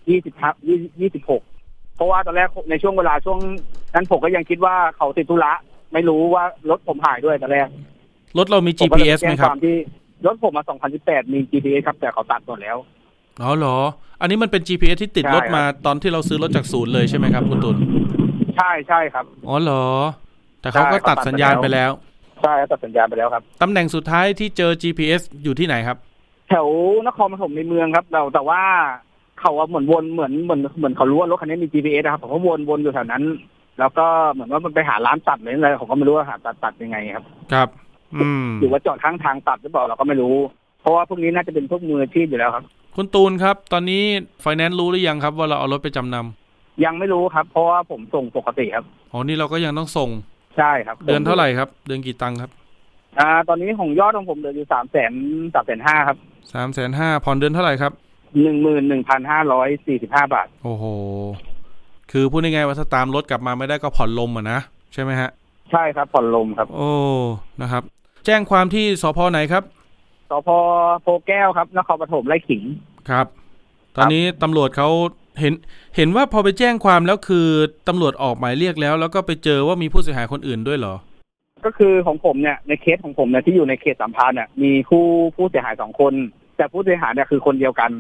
[0.09, 0.35] ยี่สิบ
[1.01, 1.43] ยี่สิบหก
[1.97, 3.39] เพราะว่าตอนแรกในช่วงเวลาช่วง
[3.95, 5.53] นั้นผมก็ยังคิดว่าเขาติดธุระ
[5.93, 7.69] ไม่รู้ว่ารถผมหายด้วยตอนแรก
[8.39, 9.77] รถเรามีผมก็เลย GPS แจ้ไหมงคครับวามที่
[10.27, 10.65] รถผมมา
[10.99, 12.77] 2018 มี GPS ครับ แต่เขาตัดหมดแล้ว
[13.43, 13.77] อ๋อเหรอ
[14.21, 17.77] อันนี้มันเป็น GPS ที่ติดใช่รถมาครับตอนที่เราซื้อรถจากศูนย์เลยใช่ไหมครับ คุณตุล
[18.57, 19.85] ใช่ใช่ครับ อ๋อเหรอ
[20.61, 21.91] แต่เขาก็ใช่เขาตัตัดดไปสัญญาณแล้วไปแล้ว
[22.43, 25.97] ใช่ตัดสัญญาณไปแล้วครับตำแหน่งสุดท้ายที่เจอ GPS อยู่ที่ไหนครับ
[26.49, 26.69] แถว
[27.07, 28.63] นครปฐมในเมืองครับ เราแต่ว่า
[29.41, 33.23] เขาว่าเหมือนวนเหมือนเหมือนเหมือนเขารู้ว่ารถคันนี้มี GPS นะครับผมก็วนวนอยู่แถวนั้น
[33.79, 37.69] แล้วก็เหมือนว่ามันไปหาร้านตัดเลยอะไรผมก็ไม่รู้ว่าหาตัดตัดยังไงครับ ครับ
[38.15, 40.35] อืมหรือว่าจอดข้างทางตัดหรือเปล่าเราก็ไม่รู้
[40.81, 42.65] เพราะว่าพวกนี้น่าจะเป็นพวกมืออาชีพอยู่แล้วครับ
[42.97, 44.03] คุณตูนครับ ตอนนี้
[44.43, 50.11] ไฟแนนซ์รู้หรือยังครับ ว่าเราเอารถไปจำนำยังไม่รู้ครับ เพราะว่าผมส่งปกติครับอ๋อนี่เราก็ยังต้องส่ง
[50.59, 52.51] ใช่ครับเดือนเท่าไหร่ครับ เดือนกี่ตังค์ครับ
[53.19, 55.13] อ่า ตอนนี้ของยอดของผมเหลืออยู่สามแสน
[55.55, 56.17] สามแสนห้าครับ
[56.53, 57.93] สามแสนห้าผ่อนเดือนเท่าไหร่ครับ
[58.43, 60.85] หนึ่งหมื่นหนึ่งพันห้าร้อยสี่สิบห้าบาท โอ้โห
[62.13, 64.61] คือพูดง่ายๆว่าถ้าตามรถกลับมาไม่ได้ก็ผ่อนลมอะนะ
[64.93, 65.31] ใช่ไหมฮะ
[65.73, 66.91] ใช่ครับ ผ่อนลมครับ โอ้
[67.63, 67.83] นะครับ
[68.27, 69.63] แจ้งความที่สพไหนครับ
[70.31, 70.49] สพ
[71.03, 72.63] โพแก้วครับนครปฐมไร่ขิง
[73.11, 73.27] ครับ
[73.97, 74.89] ตอนนี้ตำรวจเขา
[75.41, 75.55] เห็น
[75.97, 77.47] เห็นว่าพอไปแจ้งความแล้วคือ
[77.89, 80.95] ตำรวจออกหมายเรียกแล้ว แล้วก็ไปเจอว่ามีผู้เสียหายคนอื่นด้วยเหรอ
[81.65, 85.05] ก็คือของผมเนี่ยในเคสของผมเนี่ยที่อยู่ในเขตสามพรานเนี่ยมีผู้
[85.37, 86.13] ผู้เสียหายสองคน
[86.57, 87.91] แต่ผู้เสียหายเนี่ยคือคนเดียวกัน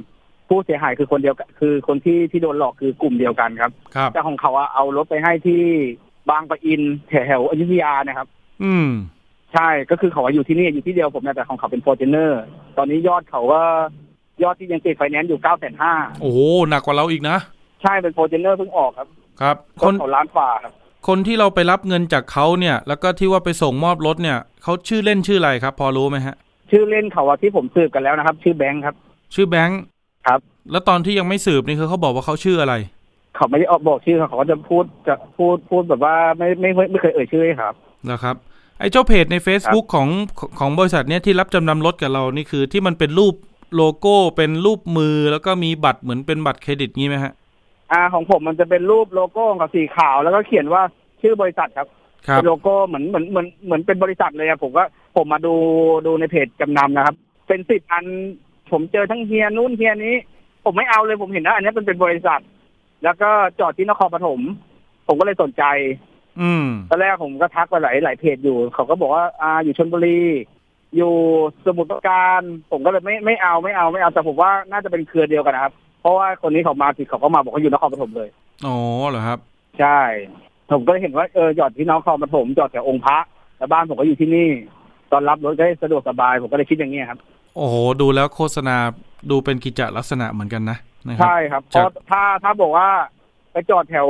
[0.49, 5.62] ผู้เสียหายคือคนเดียวกันคือคนที่ที่โดนหลอกคือกลุ่มเดียวกันครับครับแต่ของเขาอะเอารถไปให้ที่
[6.31, 8.29] บางปะอินแถวๆอยุธยานะครับ
[8.64, 8.88] อืม
[9.53, 12.42] ใช่ก็คือเขาว่าอยู่ที่นี่อยู่ที่เดียวผมเนี่ยแต่ของเขาเป็นฟอร์จูเนอร์
[12.79, 13.62] ตอนนี้ยอดเขาก็
[14.42, 16.38] ยอดที่ยังติดไฟแนนซ์อยู่เก้าแสนห้าโอ้โห
[16.70, 17.37] หนักกว่าเราอีกนะ
[17.83, 19.09] ใช่เป็นฟอร์จูเนอร์เพิ่งออกครับ
[19.40, 20.72] ครับคคนนของล้านฝ่าครับ
[21.09, 26.37] คนที่เราไปรับเงินจากเขาเนี่ย แล้วก็ที่ว่าไปส่งมอบรถเนี่ยเขาชื่อเล่นชื่ออะไรครับ พอรู้ไหมฮะ
[26.70, 28.94] ชื่อเล่นเขาว่าที่ผมสืบกันแล้วนะครับ ชื่อแบงค์ครับ
[29.35, 29.81] ชื่อแบงค์
[30.27, 32.75] ครับ แล้วตอนที่ยังไม่สืบนี่คือเขาบอกว่าเขาชื่ออะไร
[33.37, 37.75] เขาไม่ได้ออกบอกชื่อเขาเขาก็จะพูดจะพูดพูดแบบว่าไม่ไม่ไม่ไม่เคยเอ่ยชื่อให้ครับ
[38.11, 38.37] นะครับ
[38.81, 43.35] ไอ้เจ้าเพจใน Facebook ของของของบริษัทเนี้ยที่รับจำนำรถกับเรานี่คือที่มันเป็นรูป
[43.74, 47.33] โลโก้เป็นรูปมือแล้วก็มีบัตรเหมือนเป็นบัตรเครดิตงี้ไหมฮะ
[47.92, 50.83] อ่าของผมมันจะเป็นรูปโลโก้กับสีขาวแล้วก็เขียนว่า
[51.22, 51.88] ชื่อบริษัทครับ
[52.26, 54.85] ครับเป็นโลโก้เหมือนเหมือนเหมือนเหมือนเป็นบริษัทเลยอะผมก็
[55.16, 55.55] ผมมาดู
[56.07, 57.16] ดูในเพจจำนำนะครับ
[57.48, 58.05] เป็นสิบอัน
[58.72, 60.14] ผมเจอทั้งเฮียนู้นเฮียนี้
[60.64, 62.40] ผมไม่เอาเลยผมเห็นว่าอันนี้เป็นเป็นบริษัท
[63.05, 64.40] แล้วก็จอดที่นครปฐม
[65.07, 65.64] ผมก็เลยสนใจ
[66.40, 70.20] อืมตอนแรกผมก็ทักไปหลายหลายเพจอยู่ เขาก็บอกว่า อ่าอยู่ชลบุรี
[70.96, 71.12] อยู่
[71.66, 78.29] สมุทรปราการ ผมก็เลยไม่ไม่เอาไม่เอาไม่เอาแต่ผมว่าน่าจะเป็นเครือเดียวกันนะครับ เพราะว่าคนนี้เขามาผิดเขาก็มาบอกว่าอยู่นครปฐมเลย
[78.66, 78.77] อ๋อ
[79.09, 79.38] เหรอครับ
[79.81, 80.01] ใช่
[80.70, 83.18] ผมก็เห็นว่าเออจอดที่นครปฐมจอดแถวองค์พระ
[83.59, 84.49] แล้วบ้านผมก็อยู่ที่นี่
[85.12, 87.18] ตอนรับรถก็ได้สะดวกสบาย ผมก็เลยคิดอย่างนี้ยครับ
[87.57, 88.77] โอ้โหดูแล้วโฆษณา
[89.31, 92.88] ดูเป็นกิจลักษณะเหมือนกันนะนะครัใช่ครับเพราะถ้าถ้าบอกว่า
[93.53, 94.09] ไปจอดแถว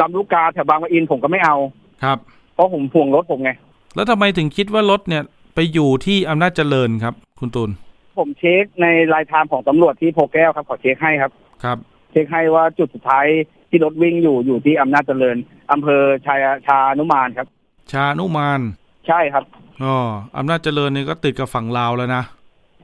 [0.00, 1.56] ลำลูกกาแถวบางปะอินผมก็ไม่เอา
[2.04, 2.18] ครับ
[2.54, 3.50] เพราะผมห่วงรถผมไง
[3.94, 5.22] แล้วทำไมถึงคิดว่ารถเนี่ย
[5.54, 7.70] ไปอยู่ที่อำนาจเจริญครับ คุณตูน
[8.18, 11.32] ผมเช็คในรายทางของตำรวจที่โพแก้วครับขอเช็คให้ครับ
[11.64, 11.78] ครับ
[12.10, 13.26] เช็คให้ว่าจุดสุดท้าย
[13.68, 15.36] ที่รถวิ่งอยู่อยู่ที่อำนาจเจริญ
[15.72, 17.48] อำเภอชายชานุมานครับ
[17.92, 18.60] ชานุมาน
[19.08, 19.44] ใช่ครับ
[19.84, 19.96] อ๋อ
[20.36, 22.22] อำนาจเจริญนี่ก็ติดกับฝั่งลาวแล้วนะ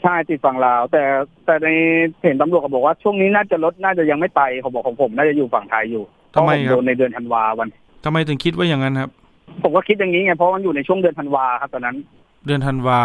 [0.02, 1.02] ใช่ติดฝั่งลาว แต่
[1.44, 1.68] แต่ใน
[2.18, 6.04] เพจตำรวจก็บอกว่าช่วงนี้น่าจะรถน่าจะยังไม่ไปเขาบอกของผมน่าจะอยู่ฝั่งไทยอยู่
[6.34, 7.68] ทำไมเพาะผครับโดนในเดือนธันวาวัน
[8.04, 9.10] ทำไมถึงคิดว่าอย่างนั้นครับ
[9.62, 11.96] ผมก็คิดอย่างนี้ไงเพราะมันอยู่ในช่วงเดือนธันวาครับตอนนั้น
[12.46, 13.00] เดือนธันวา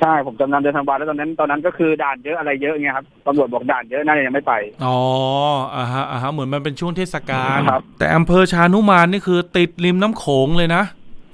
[0.00, 4.98] ใช่ผมจำนำเดือนธันวาแล้วตอนนั้นตอนนั้นก็คือด่านเยอะอะไรเยอะเงี้ยครับตำรวจบอกด่านเยอะน่าจะยังไม่ไปอ๋อ
[5.76, 10.82] อ่าฮะอ่าฮะเหมือนมันเป็นช่วงเทศกาลครับ แต่อำเภอชานุมานนี่คือติดริมน้ำโขงเลยนะ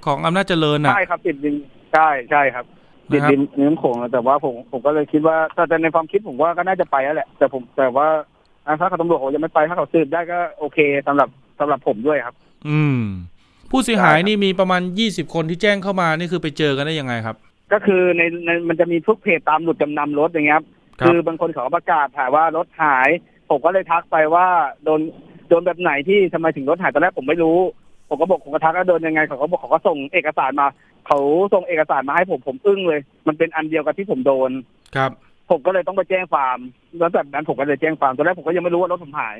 [0.06, 1.54] ของอำนาจเจริญน่ะ ใช่ครับติดดิน
[1.92, 2.64] ใช่ใช่ครับ
[3.12, 8.06] ติดนะครับดินน้ำโขงแต่ว่าผมผมก็เลยคิดว่าแต่แต่ในความคิดผมว่าก็น่าจะไปแล้วแหละ แต่ผมแต่ว่า
[8.66, 11.28] อะถ้าเขาตำรวจเขายังไม่ไปถ้าเขาสืบได้ก็โอเคสำหรับ
[11.60, 12.34] สำหรับผมด้วยครับ
[12.68, 13.00] อืม
[13.70, 17.36] ผู้เสียหายใช่ครับนี่มีประมาณยี่สิบคนที่แจ้งเข้ามานี่คือไปเจอกันได้ยังไงครับ
[17.72, 20.66] ก็คือในในมันจะมีทุกเพจตามหลุดจำนำรถอย่างเงี้ยครับ
[21.00, 23.08] ครับคือบางคนเขาก็ประกาศถ่ายว่ารถหาย
[23.50, 24.46] ผมก็เลยทักไปว่า
[24.84, 25.00] โดน
[25.48, 27.58] โดนแบบไหนที่ทำไมถึงรถหายตอนแรกผมไม่รู้
[28.08, 30.66] ผมก็บอกผมก็ทักว่าโดนยังไงเขาก็บอกเขาก็ส่งเอกสารมา
[31.06, 31.18] เขา
[31.54, 34.50] ส่งเอกสารมาให้ผมผมอึ้งเลย มันเป็นอันเดียวกับที่ผมโดน
[34.96, 35.10] ครับ
[35.50, 36.58] ผมก็เลยต้องไปแจ้งฟาร์ม
[36.98, 39.36] แล้วแบบนั้นผมก็เลยแจ้งฟาร์มตอนแรกผมก็ยังไม่รู้ว่ารถผมหาย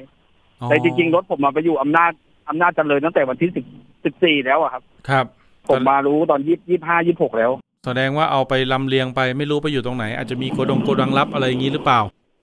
[0.60, 2.12] อ๋อแต่จริงๆรถผมมาไปอยู่อำนาจ
[2.48, 3.64] อำนาจเจริญตั้งแต่วันที่สิบ
[4.04, 5.26] สิบสี่แล้วอะครับ ครับ
[5.68, 7.50] ผมมารู้ตอนยี่ยี่ห้ายี่หกแล้ว
[7.86, 12.00] แสดงว่าเอาไปลำเลียงไปไม่รู้ไปอยู่ตรงไหน อาจจะมีโกดงโกดังลับอะไรอย่างนี้หรือเปล่า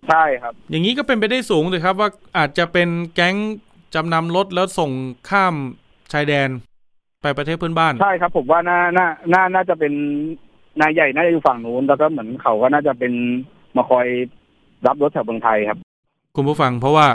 [0.10, 3.36] ใช่ครับ อย่างนี้ก็เป็นไปได้สูงเลยครับว่าอาจจะเป็นแก๊ง
[3.96, 4.92] จำนำรถแล้วส่ง
[5.30, 5.56] ข้าม
[6.14, 6.50] ชายแดน
[7.22, 9.94] ไปประเทศเพื่อนบ้าน ใช่ครับ ผมว่าน่าน่าน่าน่าจะเป็น
[10.82, 13.14] นายใหญ่น่าจะอยู่ฝั่งนู้นแล้วก็เหมือนเขาก็น่าจะเป็น
[13.76, 14.08] มาคอย
[14.88, 15.78] รับรถแถวเมืองไทยครับ
[16.36, 17.06] คุณผู้ฟังเพราะว่า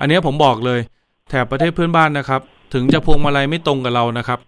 [0.00, 0.80] อันเนี้ยผมบอกเลย
[1.28, 2.40] แถบประเทศเพื่อนบ้านนะครับ
[2.72, 4.40] ถึงจะพวงมาลัยไม่ตรงกับเรานะครับ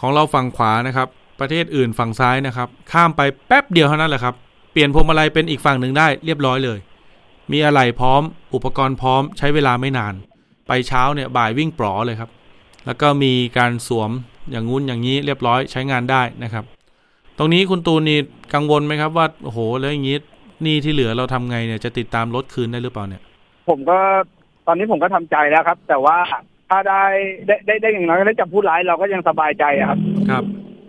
[0.00, 1.08] ของเราฝั่งขวานะครับ
[1.40, 4.34] ประเทศอื่นฝั่งซ้ายนะครับ ข้ามไปแป๊บเดียวเท่านั้นแหละครับ
[4.72, 6.78] เปลี่ยนพวงมาลัยเป็นอีกฝั่งหนึ่งได้เรียบร้อยเลย
[7.52, 8.22] มีอะไรพร้อม
[8.54, 10.14] อุปกรณ์พร้อม ใช้เวลาไม่นาน
[10.66, 12.30] ไปเช้าเนี่ยบ่ายวิ่งปลอเลยครับ
[12.86, 14.10] แล้วก็มีการสวม
[14.50, 16.64] อย่างงู้นอย่างนี้เรียบร้อยใช้งานได้นะครับ
[17.38, 18.18] ตรงนี้คุณตูนนี่
[18.54, 20.18] กังวลไหมครับว่าโอ้โหแล้วอย่างนี้
[20.66, 23.22] นี่ที่เหลือเราทำไงเนี่ยจะติดตามรถคืนได้หรือเปล่าเนี่ย
[23.68, 23.98] ผมก็
[24.66, 26.16] ตอนนี้ผมก็ทำใจแล้วครับ แต่ว่า
[26.70, 27.02] ถ้าได้
[27.46, 29.98] ได้ได้ได้อย่างน้อยได้จับผู้ร้ายเราก็ยังสบายใจอะครับ
[30.30, 30.44] ครับ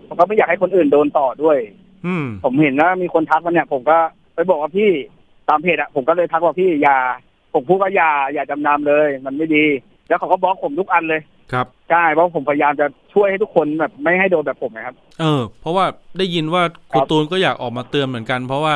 [0.07, 1.57] ผมก็ไม่อยากให้คนอื่นโดนต่อด้วย
[2.05, 3.97] อืม ผมเห็นว่ามีคนทักมาเนี่ย ผมก็
[4.33, 4.91] ไปบอกว่าพี่
[5.49, 6.97] ตามเพจอะผมก็เลยทักว่าพี่อย่า
[7.53, 9.65] ผมพูดว่าอย่าอย่าจำนำเลย มันไม่ดี
[10.07, 11.21] แล้วเขาก็บล็อกผมทุกอันเลย
[11.53, 15.85] ครับ ใช่เพราะผมพยายามจะช่วยให้ทุกคนแบบไม่ให้โดนแบบผมนะครับ เออ เพราะว่า
[16.17, 18.73] ได้ยินว่าคคุรัณบตูนก็อยากออกมาเตือนเหมือนกัน เพราะว่า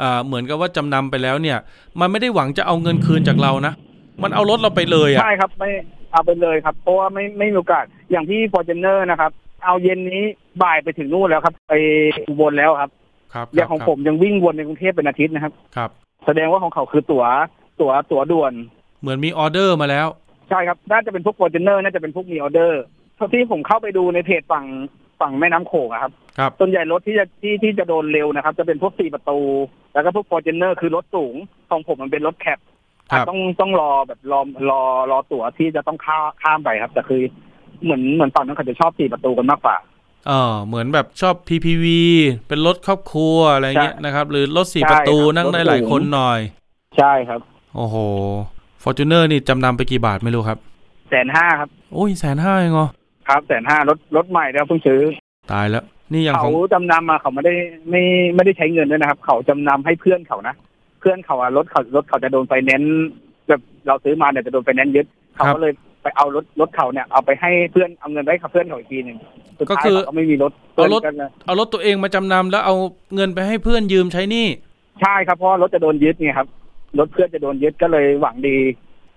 [0.00, 1.58] อ่าเหมือนกับว่าจำนำไปแล้วเนี่ย
[2.00, 3.74] มันไม่ได้หวังจะเอาเงินคืนจากเรานะ
[4.22, 5.70] มันเอารถเราไปเลยอะ ใช่ครับไม่
[6.12, 9.30] เอาไปเลยครับ เพราะว่าไม่ไม่มีโอกาสอย่างที่ฟอร์จูเนอร์นะครับ
[9.64, 10.22] เอาเย็นนี้
[10.62, 11.74] บ่ายไปถึงนู่นแล้วครับ ไป
[12.28, 12.90] อุบลแล้วครับ
[13.34, 15.90] ครับอย่างของครับผมยังวิ่งวนในกรุงเทพเป็นอาทิตย์นะครับ ครับ
[16.26, 17.24] แสดงว่าของเขาคือตั๋ว
[17.80, 18.52] ตั๋วตั๋วด่วน
[19.00, 20.06] เหมือนมีออเดอร์มาแล้ว
[20.48, 22.82] ใช่ครับ น่าจะเป็นพวกฟอร์จูเนอร์น่าจะเป็นพวกมีออเดอร์
[23.16, 24.66] เท่าที่ผมเข้าไปดูในเพจฝั่ง
[25.20, 29.40] ฝั่งแม่น้ำโขงอะครับครับส่วนใหญ่รถที่จะที่ที่จะโดนเร็วนะครับ จะเป็นพวกสี่ประตู
[29.92, 31.34] แล้วก็พวกฟอร์จูเนอร์คือรถสูง
[31.70, 32.58] ของผมมันเป็นรถ cab
[33.10, 37.22] ครับต้องต้องรอแบบรอรอรอตั๋วที่จะต้องข้าข้ามไปครับ แต่คือ
[37.84, 39.76] เหมือนเหมือนตอนนั้นเขาจะชอบสี่ประตูกันมากกว่า
[40.28, 41.86] เออเหมือนแบบชอบ PPV
[42.48, 46.40] เป็นรถครอบครัวอะไรเงี้ยใช่นะครับ หรือรถสี่ใช่ประตูครับนั่งได้รถหลายสูงคนหน่อย
[46.98, 47.40] ใช่ครับ
[47.76, 47.96] โอ้โห
[48.82, 50.58] ฟอร์จูเนอร์นี่จำนำไปกี่บาทไม่รู้ครับ
[51.10, 52.88] แสนห้าครับ โอ้ยแสนห้าเองเหรอ
[53.28, 55.00] ครับแสนห้ารถรถใหม่แล้วเพิ่งซื้อ
[55.52, 57.54] ตายแล้ว นี่อย่างขเขาองจำนำมาเขาไม่ได้
[57.90, 58.02] ไม่
[58.34, 60.54] ไม่ได้ใช้เงินด้วยนะครับ เขาจำนำให้เพื่อนเขานะ
[61.00, 63.08] เพื่อนเขาอะรถเขารถเขาจะโดนไฟแนนซ์
[63.48, 69.18] แบบเราซื้อมาเนี่ยจะโดนไฟแนนซ์ยึดเขาก็เลยไปเอารถรถเขาเนี่ยเอาไปให้เพื่อนเอาเงินไปให้กับเพื่อนเขาอีกทีหนึ่ง
[69.58, 72.74] สุดท้ายเขาก็ไม่มีรถเอารถพื่นก็เลยเอารถตัวเองมาจำนำแล้วเอา
[73.14, 74.46] เงินไปให้เพื่อนยืมใช้หนี่
[75.00, 76.48] ใช่ครับเพราะรถจะโดนยึดไงครับ
[76.98, 78.56] รถเพื่อนจะโดนยึดก็เลยหวังดี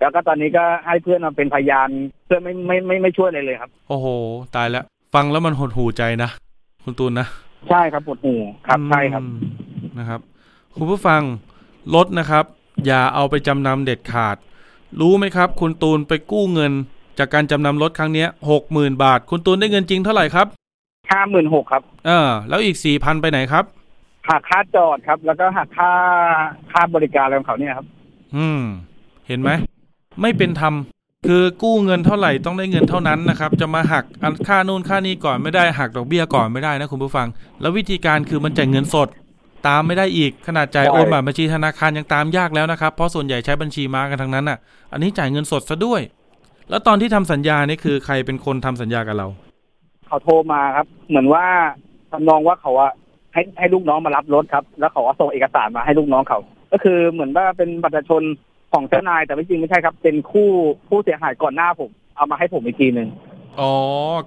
[0.00, 1.88] แล้วก็ตอนนี้ก็ให้เพื่อนมาเป็นพยาน
[2.26, 4.06] เพื่อนไม่ไม่ไม่ไม่ช่วยเลยเลยครับ โอ้โห
[4.56, 6.30] ตายแล้วฟังแล้วมันหดหูใจนะ
[6.84, 7.26] คุณตูนนะ
[7.70, 8.34] ใช่ครับปวดหู
[8.66, 9.38] ครับใช่ครับอืม
[9.98, 10.20] นะครับ
[10.76, 11.20] คุณผู้ฟัง
[11.94, 12.44] รถนะครับ
[12.86, 14.36] อย่าเอาไปจำนำเด็ดขาด
[15.00, 16.72] รู้ไหมครับ คุณตูนไปกู้เงิน
[17.18, 20.46] จากการจำนำรถครั้งเนี้หกหมื่นบาท คุณตูนได้เงินจริงเท่าไหร่ครับ
[21.12, 23.64] ห้าหมื่นหกครับ เออ แล้วอีกสี่พันไปไหนครับ
[24.28, 25.90] หักค่าจอดครับ แล้วก็หักค่า
[26.72, 27.86] ค่าบริการอะไรของเขาเนี่ยครับ
[28.36, 28.62] อืม
[29.28, 29.50] เห็นไหม
[30.20, 30.74] ไม่เป็นธรรม
[31.26, 37.26] คือกู้เงินเท่าไหร่ต้องได้เงินเท่านั้นนะครับ จะมาหักอันค่านู่นค่านี้ก่อนไม่ได้หักดอกเบี้ยก่อนไม่ได้นะคุณผู้ฟัง
[37.60, 39.08] แล้ววิธีการคือมันจ่ายเงินสด
[39.66, 44.58] ตามไม่ได้อีกขนาดจ่ายโอนบัตรบัญชีธนาคารยังตามยากแล้วนะครับ เพราะส่วนใหญ่ใช้บัญชีมากันทั้งนั้นอะ
[44.92, 46.00] อันนี้จ่ายเงินสดซะด้วย
[46.70, 49.26] แล้วตอนที่ทำสัญญานี่คือใครเป็นคนทำสัญญากับเรา
[50.06, 51.44] เขาโทรมาครับ เหมือนว่า
[52.10, 52.92] ทำนองว่าเขาอะ
[53.32, 56.38] ให้ให้ลูกน้องมารับรถครับ แล้วเขาก็ส่งเอกสารมาให้ลูกน้องเขา
[56.72, 58.22] ก็คือเหมือนว่าเป็นบัตรประชาชน
[58.72, 60.48] ของเจ้านายแต่ไม่จริงไม่ใช่ครับ เป็นคู่
[60.88, 63.08] ผู้เสียหายก่อนหน้าผม เอามาให้ผมอีกทีหนึ่ง
[63.60, 63.72] อ๋อ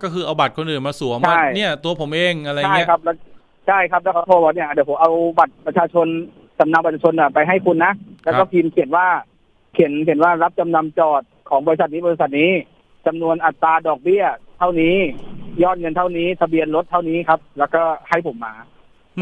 [0.02, 3.16] ก็คือเอาบัตรคนอื่นมาสวมใช่ว่าเนี่ยตัวผมเองอะไรใช่เงี้ยครับแล้ว
[3.68, 6.08] ใช่ครับแล้วเขาโทรบอกเนี่ยเดี๋ยวผมเอาบัตรประชาชน
[6.60, 9.08] สำเนาบัตรประชาชนอะไปให้คุณนะ แล้วก็พิมพ์เขียนว่า
[9.74, 12.52] เขียนเขียนว่ารับจำนำจอดของบริษัทนี้บริษัทนี้
[13.06, 14.24] จำนวนอัตราดอกเบี้ย
[14.58, 14.96] เท่านี้
[15.64, 18.54] ยอดเงินเท่านี้ทะเบียนรถเท่านี้ครับ แล้วก็ให้ผมมา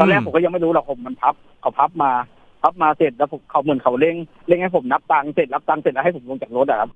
[0.02, 2.12] อนแรกผมก็ยังไม่รู้หรอกผมมันพับเขาพับมา
[2.62, 4.16] พับมาเสร็จแล้วผมเขาเหมือนเขาเร่ง
[4.48, 6.90] เร่งให้ผมนับตังค์เสร็จรับตังค์เสร็จแล้วให้ผมลงจากรถอะครับ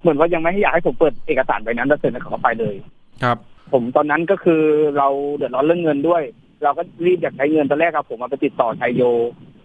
[0.00, 2.74] เหมือนว่ายังไม่ให้อยากให้ผมเปิดเอกสารใบนั้นแล้วเสร็จแล้วเขาก็ไปเลย
[3.22, 3.36] ครับ
[3.72, 4.62] ผมตอนนั้นก็คือ
[4.98, 6.22] เราเดือดร้อนเรื่องเงินด้วย
[6.62, 9.02] เราก็รีบอยากใช้เงินตอนแรกครับผมมาไปติดต่อชัยโย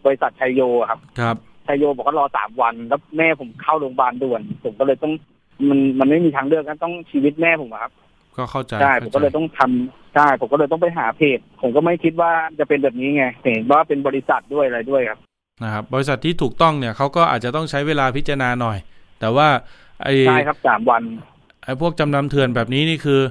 [0.05, 1.35] บริษัทชัยโยครับ ครับ
[1.67, 5.13] ชัยโยบอกว่ารอสามวัน แล้วแม่ผมเข้าโรงพยาบาลด่วน ผมก็เลยต้อง
[5.69, 7.91] มันมันไม่มีทางเลือกก็ต้องชีวิตแม่ผมอะครับ
[8.37, 15.19] ก็เข้าใจใช่ผมข้าก็เลยต้องทำใช่ผมก็เลยต้องไปหาเพจ ผมก็ไม่คิดว่าจะเป็นแบบนี้ไงเห็นว่าเป็นบริษัทด้วยอะไรด้วยครับ
[15.63, 18.77] นะครับบริษัทที่ถูกต้องเนี่ยเขาก็อาจจะต้องใช้เวลาพิจารณาหน่อย
[19.19, 19.47] แต่ว่า
[20.03, 21.03] ไอ้ใช่ครับสามวัน
[21.63, 23.21] ไอ้พวกจำนำเถื่อนแบบนี้นี่คือ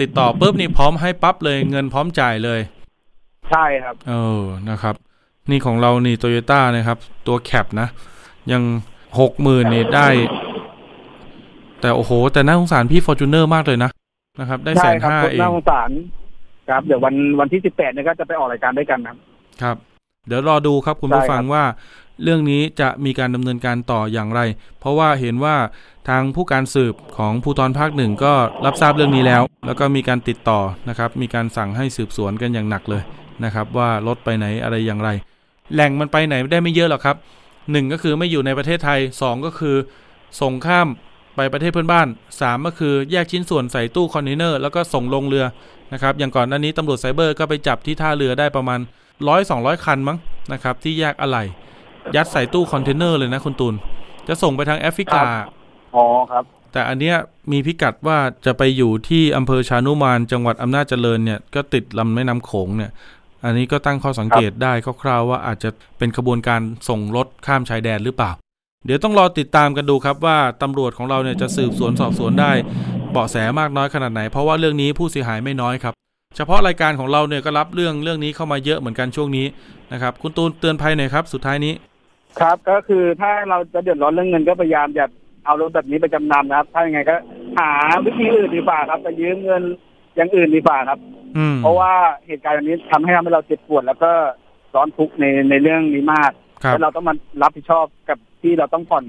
[0.00, 2.60] ติดต่อปุ๊บนี่พร้อมให้ปั๊บเลยเงินพร้อมจ่ายเลย
[3.50, 4.94] ใช่ครับ เออนะครับ
[5.50, 7.88] นี่ของเรานี่โตโยต้านะครับ ตัว cab นะ
[8.52, 8.62] ยัง
[9.20, 10.08] หกหมื่นนี่ได้
[11.80, 13.90] แต่โอ้โห แต่น่าสงสารพี่ฟอร์จูเนอร์มากเลยนะ
[14.40, 15.90] นะครับ ได้แสใช่นครับห้าเองน่าสงสาร
[16.68, 19.16] ครับ เดี๋ยววันวันที่สิบแปดเนี่ยก็จะไปออกรายการด้วยกันครับ
[19.62, 19.76] ครับ
[20.26, 21.64] เดี๋ยวรอดูครับคุณใช่ผู้ครับฟังว่า
[22.22, 24.40] เรื่องนี้จะมีการดำเนินการต่ออย่างไร
[24.80, 25.56] เพราะว่าเห็นว่า
[26.08, 28.34] ทางผู้การสืบของภูธรภาคหนึ่งก็
[28.66, 33.02] รับทราบเรื่องนี้แล้ว แล้วก็มีการติดต่อนะครับ มีการสั่งให้สืบสวนกันอย่างหนักเลย
[33.44, 35.08] นะครับว่ารถไปไหนอะไรอย่างไร
[35.74, 37.16] แหล่งมันไปไหนได้ไม่เยอะหรอกครับ
[37.72, 39.76] หนึ่งก็คือไม่อยู่ในประเทศไทยสองก็คือ
[40.40, 40.88] ส่งข้าม
[41.36, 42.08] ไปประเทศเพื่อนบ้าน
[42.40, 45.44] สามก็คือแยกชิ้นส่วนใส่ตู้คอนเทนเนอร์แล้วก็ส่งลงเรือ
[45.92, 48.80] นะครับอย่างก่อนหน้านี้ตำรวจไซเบอร์ก็ไปจับที่ท่าเรือได้ประมาณ
[49.28, 50.18] ร้อยสองร้อยคันมั้ง
[50.52, 51.44] นะครับที่แยกอะไหล่
[52.14, 53.74] ยัดใส่ตู้คอนเทนเนอร์เลยนะคุณตูน
[54.28, 55.22] จะส่งไปทางแอฟริกา
[55.96, 57.16] อ๋อครับ แต่อันเนี้ย
[57.52, 62.90] มีพิกัดว่าจะไปอยู่ที่อำเภอชานุมานจังหวัดอำนาจเจริญเนี่ยก็ติดลำแม่น้ำโขงเนี่ย
[63.44, 68.30] อันนี้ก็ตั้งข้อสังเกตได้คร่าวๆว่าอาจจะเป็นขบวนการส่งรถข้ามชายแดนหรือเปล่า
[68.86, 72.52] เดี๋ยวต้องรอติดตามกันดูครับว่าตำรวจของเราเนี่ยจะสืบสวนสอบสวนได้
[73.12, 75.94] เบาะแสมากน้อยขนาดไหน เพราะว่าเรื่องนี้ผู้เสียหายไม่น้อยครับ
[76.36, 79.46] เฉพาะรายการของเราเนี่ยก็รับเรื่องเรื่องนี้เข้ามาเยอะเหมือนกันช่วงนี้
[79.92, 81.72] นะครับ คุณตูนเตือนภัยหน่อยครับ สุดท้ายนี้
[82.40, 85.06] ครับก็คือถ้าเราจะเดือดร้อนเรื่องเงินก็พยายามอย่า
[85.46, 87.16] เอารถแบบนี้ไปจำนำนะครับ ถ้ายังไงก็
[87.58, 87.70] หา
[88.04, 89.62] วิธีอื่นดีกว่าครับไปยืมเงิน
[90.16, 90.98] อย่างอื่นดีกว่าครับ
[91.36, 91.92] อืมเพราะว่า
[92.26, 94.10] เหตุการณ์แบบนี้ทำให้ทำให้เราเจ็บปวด แล้วก็
[94.74, 96.32] ร้อนทุกข์ในในเรื่องนี้มาก
[96.64, 99.04] ครับ แล้วเราต้องมารับผิดชอบกับที่เราต้องผ่อน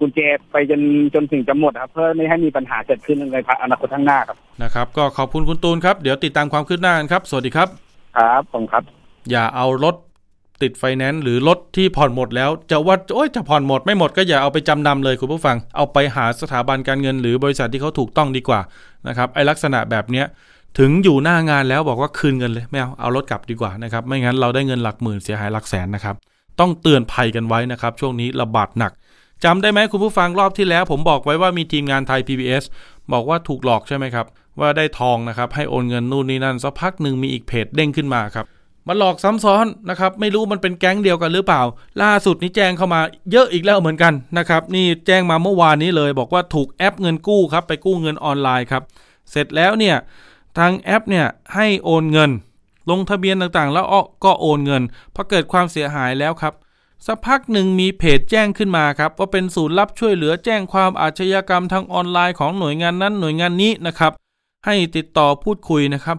[0.00, 0.20] กุญแจ
[0.52, 0.80] ไปจน
[1.14, 7.68] จนถึงจะหมดครับ เพื่อไม่ให้มีปัญหาเกิดขึ้นในอนาคตข้างหน้าครับนะครับ ก็ขอบคุณคุณตูนครับ เดี๋ยวติดตามความคืบหน้ากันครับ สวัสดีครับ
[8.16, 8.82] ครับผมครับ
[9.30, 9.94] อย่าเอารถ
[10.62, 18.60] ติดไฟแนนซ์หรือรถที่ผ่อนหมดแล้ว จะว่าโอ้ยจะผ่อนหมดไม่หมดก็อย่าเอาไปจำนำเลยคุณผู้ฟัง เอาไปหาสถาบันการเงิน หรือบริษัทที่เขาถูกต้องดีกว่า
[19.08, 20.26] นะครับไอลักษณะแบบเนี้ย
[20.78, 26.16] ถึงอยู่หน้างานแล้วบอกว่าคืนเงินเลยไม่เอาเอารถกลับดีกว่านะครับไม่งั้นเราได้เงินหลักหมื่นเสียหายหลักแสนนะครับ
[26.60, 28.92] ต้องเตือนภัยกันไว้นะครับ ช่วงนี้ระบาดหนัก
[29.44, 32.64] จำได้ไหมคุณผู้ฟังรอบที่แล้ว ผมบอกไว้ว่ามีทีมงานไทย PBS
[33.12, 34.26] บอกว่าถูกหลอกใช่ไหมครับ
[34.60, 38.46] ว่าได้ทองนะครับให้โอนเงินนู่นนี่นั่นสักพักหนึ่งมีอีกเพจเด้งขึ้นมาครับ
[38.88, 41.62] มันหลอกซ้ำซ้อนนะครับ ไม่รู้มันเป็นแก๊งเดียวกันหรือเปล่า
[42.02, 48.82] ล่าสุดนี้แจ้งเข้ามาเยอะอีกแล้วเหมือนกันนะครับ นี่แจ้งมาเมื่อวานนี้เลย บอกว่าถูกแอปเงินกู้ครับ ไปกู้เงินออนไลน์ครับ
[49.30, 49.96] เสร็จแล้วเนี่ย
[50.58, 52.30] ทางแอปเนี่ยให้โอนเงิน
[52.90, 54.82] ลงทะเบียนต่างๆ แล้วอ้อก็โอนเงิน
[55.14, 56.54] พอเกิดความเสียหายแล้วครับ
[57.06, 64.12] สักพักหนึ่งมีเพจแจ้งขึ้นมาครับ ว่าเป็นศูนย์รับช่วยเหลือแจ้งความอาชญากรรมทางออนไลน์ของหน่วยงานนั้นหน่วยงานนี้นะครับ
[64.66, 66.16] ให้ติดต่อพูดคุยนะครับ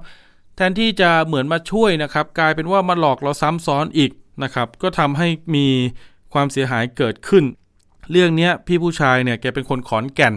[0.57, 4.11] แทนที่จะเหมือนมาช่วยนะครับ กลายเป็นว่ามาหลอกเราซ้ำซ้อนอีก
[4.43, 5.67] นะครับ ก็ทำให้มี
[6.33, 7.43] ความเสียหายเกิดขึ้น
[8.11, 10.33] เรื่องเนี้ยพี่ผู้ชายเนี่ยแกเป็นคนขอนแก่น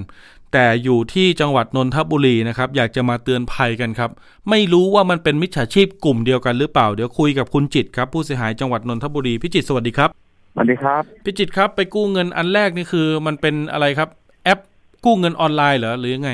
[0.53, 4.11] แต่อยู่ที่จังหวัดนนทบุรีนะครับ อยากจะมาเตือนภัยกันครับ
[4.51, 10.11] ไม่รู้ว่ามันเป็นมิจฉาชีพกลุ่มเดียวกันหรือเปล่า เดี๋ยวคุยกับคุณจิตครับ ผู้เสียหายจังหวัดนนทบุรีพี่จิตสวัสดีครับ
[10.55, 14.09] สวัสดีครับพี่จิตครับไปกู้เงินอันแรกนี่คือ มันเป็นอะไรครับ
[14.45, 14.59] แอป
[15.05, 16.31] กู้เงินออนไลน์เหรอหรือยังไง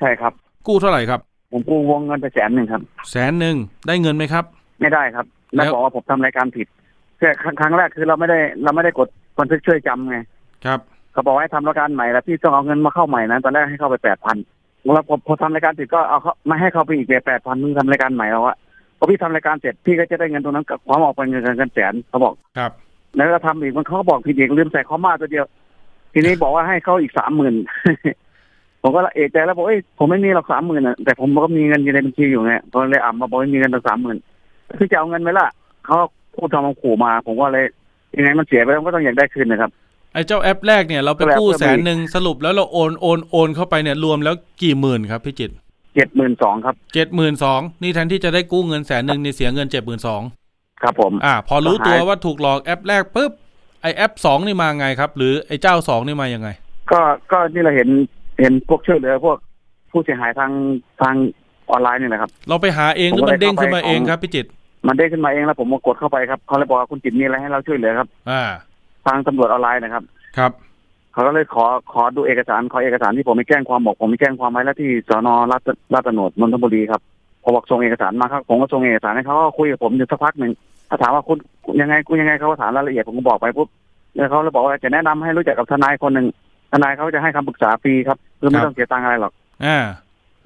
[0.00, 0.32] ใช่ครับ
[0.66, 1.20] กู้เท่าไหร่ครับ
[1.56, 4.44] ผมกู้วงเงินไปแสนหนึ่งครับ แสนหนึ่งได้เงินไหมครับ
[4.80, 6.66] ไม่ได้ครับ แล้แล้ววบอกว่าผมทำรายการผิด
[7.18, 10.18] แค่ครั้งครั้งแรกคือเราไม่ได้เราไม่ได้กดบันทึกช่วยจำไง
[10.64, 10.80] ครับ
[11.12, 14.36] เขาบอกให้ทำรายการใหม่แล้วพี่ต้องเอาเงินมาเข้าใหม่นะตอนแรกให้เข้าไปแปดพัน
[14.82, 18.56] แล้วพอพอทำรายการผิดก็เอาเขาไม่ให้เข้าไปอีกแปดพันมึงทำรายการใหม่แล้วอะ
[18.98, 22.72] พอพี่ทำรายการเสร็จพี่ก็จะได้เงินตรงนั้นกับความออกเป็นเงินเงินแสนเขาบอกครับ
[23.16, 25.46] แล้วก็ทำอีกมันเขาก็บอกผิดอีกลืมใส่คอมมาตัวเดียว
[26.12, 27.54] ทีนี้บอกว่าให้เขาอีกสามหมื่น
[28.82, 34.16] ผมก็เอะใจแล้วบอกเอ้ยผมไม่มีหรอกสามหมื่นอะแต่ผมก็มีเงินอยู่ในบัญชีอยู่ไงผมเลยอ่ำมาบอกว่ามีเงินตั้งสามหมื่น
[34.78, 35.48] คือจะเอาเงินไหมล่ะ
[35.86, 35.96] เขา
[36.34, 37.64] พูดทำมาขู่มา ผมก็เลย
[38.16, 39.70] ยังไงมันเสียไปแล้วก็ต้องอยากได้คืนนะครับ
[40.14, 45.54] ไอ้เจ้าแอปแรกเนี่ยเราไปก็แล้วกู้ก็มีแสนหนึ่งสรุปแล้วเราโอนโอนโอนเข้าไปเนี่ยรวมแล้วกี่หมื่นครับพี่จิตร
[45.94, 50.22] เจ็ดหมื่นสองครับเจ็ดหมื่นสองนี่แทนที่จะได้กู้เงินแสนหนึ่งนี่เสียเงินเจ็ดหมื่นสอง
[50.82, 53.32] ครับผม อ่า พอรู้ตัวหายว่าถูกหลอกแอปแรกปุ๊บ
[53.82, 56.48] ไอแอปสองนี่มาไงครับ หรือไอเจ้าสองนี่มายังไง
[56.92, 57.00] ก็
[57.32, 57.88] ก็นี่เราเห็น
[58.40, 59.38] เห็นพวกช่วยเหลือพวก
[59.90, 60.52] ผู้เสียหายทาง
[61.00, 61.14] ทาง
[61.70, 64.48] ออนไลน์นี่แหละครับ เราไปหาเองหรือมันเด้งขึ้นมาเองครับพี่จิตร
[64.86, 68.42] มันได้ขึ้นมาเองแล้วผมก็กดเข้าไปครับเขาเลยบอกว่าคุณจิตมีอะไรให้เราช่วยเหลือครับ อ่า
[69.06, 70.04] ทางตำรวจออนไลน์นะครับ
[70.38, 70.52] ครับ
[71.12, 75.62] เขาก็เลยขอขอดูเอกสารขอเอกสารที่ผมไปแจ้งความบอกผมไปแจ้งความไว้แล้วที่สนราช
[75.94, 77.00] ราชตำรวจนนทบุรีครับ
[77.42, 80.52] ผมบอกส่งเอกสารมาครับผมก็ส่งเอกสารให้เขาก็คุยกับผมอยู่สักพักหนึ่ง
[80.86, 81.36] เขาถามว่าคุณ
[81.80, 83.68] ยังไงคุณยังไงเขาก็ถามรายละเอียดผมก็บอกไปปุ๊บ
[84.14, 86.26] แล้วเขาเลยบอกว่าจะแนะนำให้รู้จักกับทนายคนหนึ่ง
[86.72, 89.32] ทนายเขาจะให้คำปรึกษาฟรีครับ คือไม่ต้องเสียตังค์อะไรหรอก
[89.64, 89.78] อ่า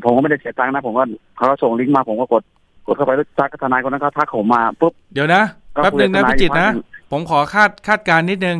[0.05, 1.05] ผมก็ไม่ได้เสียตังค์นะ ผมก็
[1.37, 2.42] เขาก็ส่งลิงก์มาผมก็กด
[2.87, 5.42] กดเข้าไปแล้วทักกับทนายคนนั้นเขาทักผมมาปุ๊บเดี๋ยวนะ
[5.76, 8.59] ก็แป๊บหนึ่งนะคุยกับพี่จิตรทนายนะอีกพักหนึ่งผมขอคาดคาดการณ์นิดนึง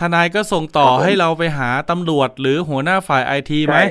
[0.00, 3.86] ทนายก็ส่งต่อครับผมให้เราไปหาตำรวจหรือหัวหน้าฝ่ายไอทีไหมใช่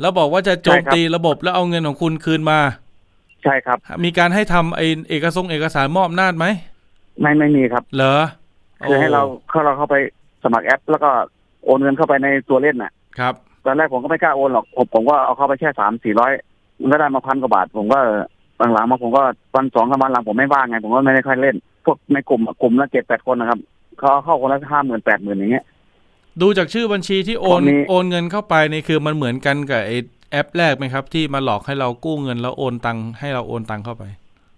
[0.00, 2.58] แล้วบอกว่าจะโจมใช่ครับตีระบบแล้วเอาเงินของคุณคืนมา
[3.42, 6.46] ใช่ครับ มีการให้ทำไอเอกสงเอกสารมอบอำนาจไหม
[7.20, 8.20] ไม่ไม่มีครับ เหรอ
[8.84, 9.96] คือให้เราเข้าเราเข้าไป
[10.44, 11.10] สมัครแอป แล้วก็
[11.64, 16.32] โอนเงินเข้าไปในตัวเล่นน่ะ ครับ ตอนแรกผมก็ไม่กล้าโอนหรอกผมผมก็เอาเข้าไปแค่สามสี่ร้อย
[16.80, 17.98] มันก็ได้มาพันกว่าบาท ผมก็
[18.72, 19.22] หลังๆมาผมก็
[19.54, 23.58] วันสองสามวันหลังผมไม่ว่างไง ผมก็ไม่ได้ค่อยเล่น พวกในกลุ่มอะกลุ่มละเจ็ดแปดคนนะครับ
[23.98, 25.64] เขาเอาเข้าคนละห้าหมื่นแปดหมื่นอย่างเงี้ย
[26.42, 29.92] ดูจากชื่อบัญชีที่โอนผมมีโอนเงินเข้าไปนี่คือมันเหมือนกันกับไอ
[30.32, 34.04] แอปแรกไหมครับ ที่มาหลอกให้เรากู้เงินแล้วโอนตังค์ให้เราโอนตังค์เข้าไป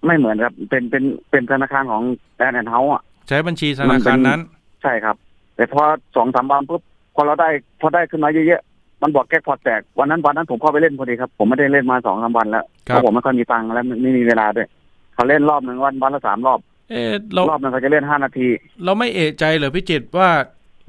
[0.07, 2.03] ไม่เหมือนครับ เป็นเป็นเป็นธนาคารของ
[2.37, 4.41] แอนแอนเฮาอะใช้บัญชีธนาคารนั้น
[4.83, 5.17] ใช่ครับ
[5.57, 5.83] แต่พอ
[6.17, 6.83] สองสามวันปุ๊บ
[7.15, 7.49] พอเราได้
[7.81, 8.70] พอได้ขึ้นมาเยอะๆ
[9.03, 14.67] มันบอกแก้พอร์ตแตกวันนั้นวันนั้นผมเข้าไปเล่นพอดีครับ ผมไม่ได้เล่นมาสองสามวันแล้วคเพรับราะผมไม่ค่อยมีตังค์แล้วไม่ไม่มีเวลาด้วย
[15.15, 16.61] เขาเล่นรอบหนึ่งวันวันละสามรอบ
[16.91, 18.49] เอะเรารอบหนึงเขาจะเล่นห้านาที
[18.85, 20.31] เราไม่เอะใจเหรอพี่จิตรว่า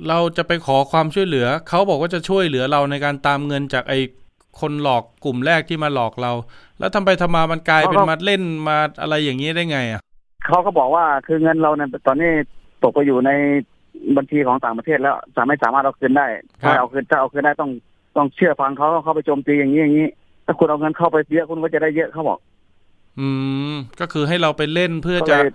[0.08, 3.94] เราจะไปขอความช่วยเหลือ เขาบอกว่าจะช่วยเหลือเราในการตามเงินจากไอ
[4.60, 6.32] คนหลอกกลุ่มแรกที่มาหลอกเรา
[6.80, 10.02] แล้วทำไปทำมามันกลายเป็นเขาก็มาเล่นมาอะไรอย่างนี้ได้ไงอะ
[10.48, 12.32] เขาก็บอกว่าคือเงินเราเนี่ยตอนนี้
[12.84, 13.32] ตกไปอยู่ใน
[14.18, 16.26] บัญชีของต่างประเทศแล้วสามไม่สามารถเอาคืนได้
[16.64, 17.72] ครับถ้าเอาคืนถ้าเอาคืนได้ต้อง
[18.16, 20.08] ต้องเชื่อฟังเขาต้องเข้าไปโจมตีอย่างนี้อย่างนี้
[20.46, 22.40] ถ้าคุณเอาเงินเข้าไปเยอะคุณก็จะได้เยอะเขาบอก
[23.20, 23.28] อื
[23.72, 25.52] ม ก็คือให้เราไปเล่นเพื่อก็จะเลย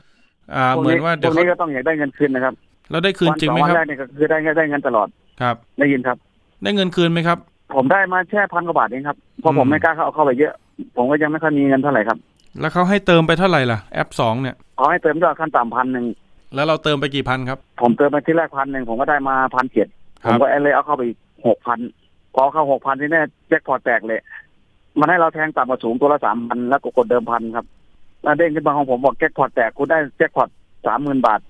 [0.54, 2.54] อ่าพวกเหมือนว่าพเดี๋ยววกเขานี้ก็ต้องอยากได้เงินคืนนะครับ
[2.90, 5.08] เราได้คืนจริงไหมวันคสอรับวันแรกเนี่ยก็คือได้ได้เงินตลอด
[5.40, 6.16] ครับ ได้ยินครับ
[6.62, 7.38] ได้เงินคืนไหมครับ
[7.74, 10.52] ผมได้มาแค่พันกว่าบาทเองครับเพราะผมอืมไม่กล้าเข้าเอาเข้าไปเยอะ
[10.96, 12.18] ผมก็ยังไม่ค่อยมีเงินเท่าไหร่ครับ
[12.60, 16.06] แล้วเขาให้เติมไปเท่าไหร่ล่ะแอปสองเนี่ยขอให้เติมยอดขั้นต่ำพันหนึ่ง
[16.54, 19.88] แล้วเราเติมไปกี่พันครับ ผมเติมไปที่แรกพันหนึ่งผมก็ได้มาพันเจ็ด
[20.24, 21.78] คผรับมก็เลยเอาเข้าไปอีกหกพัน
[22.36, 24.20] พอเข้าหกพันที่แน่แจ็คพอตแตกเลย
[24.98, 27.66] มันให้เราแทงต่ำกว่าสูงตัวละสามพันแล้วก็กดเดิมพันครับ
[28.22, 30.48] แล้วเด้งขึ้นมาของผมบอกแจ็คพอตแตกคุณได้แจ็คพอต
[30.86, 31.40] สามหมื่นบาท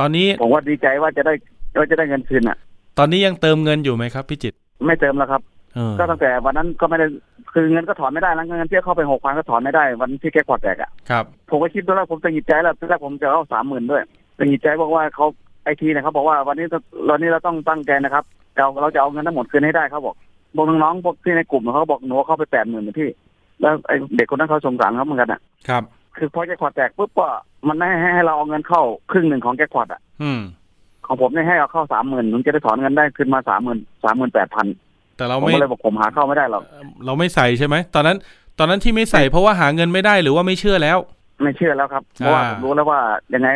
[0.00, 1.34] ตอนนี้ผมว่าดีใจว่าจะได้
[1.78, 2.58] ว่าจะได้เงินคืนอะ
[2.98, 5.42] ตอนนี้ยังเติมเงินอยู่ไหมครับพี่จิตรไม่เติมแล้วครับ
[5.74, 7.06] เออก็ตั้งแต่วันนั้นก็ไม่ได้
[7.52, 14.02] คือเงินก็ถอนไม่ได้แล้วเงินที่เข้าไปหกพันก็ถอนไม่ได้ วันที่แจ็คพอตแตกอะครับผมก็คิดตอนแรกผมตังหงิดใจแล้วตอนแรกผมจะเอาสามหมื่นด้วย
[14.38, 15.26] ตังหงิดใจบอกว่าเขา
[15.64, 16.66] ไอทีเนี่ยเขาบอกว่าวันนี้
[17.10, 18.24] วันนี้เราต้องตั้งใจนะครับ
[18.56, 20.14] เราเราจะเอาเงินทั้งหมดคืนให้ได้เขาบอก
[20.56, 23.10] บอกน้องๆพวกที่ในกลุ่มเขาบอกหนูเข้าไปแปดหมื่นพี่
[23.60, 25.82] แล้วไอเด็กคนนั้นเขาสงสารเขาเหมือนกันอะ ครับ
[26.16, 27.26] คือพอแจ็คพอตแตกปุ๊บก็
[27.68, 30.40] มันให้ให้ให้เราเอาเงินเข้าครึ่งหนึ่งของแจ็คพอตอะอืม
[31.06, 34.66] ของผมเนี่ยให้เอาเข้าสามหมื่นผมจะได้ถอนเงินได้คืนมาสามหมื่นสามหมื่นแปดพัน
[35.16, 36.62] แต่เราผมไม่ก็เลยบอกผมหาเข้าไม่ได้หรอก
[37.06, 38.16] เราไม่ใส่ใช่ไหมตอนนั้น
[38.58, 40.98] ตอนนั้นที่ไม่ใส่เพราะว่าหาเงินไม่ได้หรือว่าไม่เชื่อแล้ว
[41.42, 43.00] ไม่เชื่อแล้วครับเพราะว่าอ่าผมรู้แล้วว่า
[43.34, 43.48] ยังไง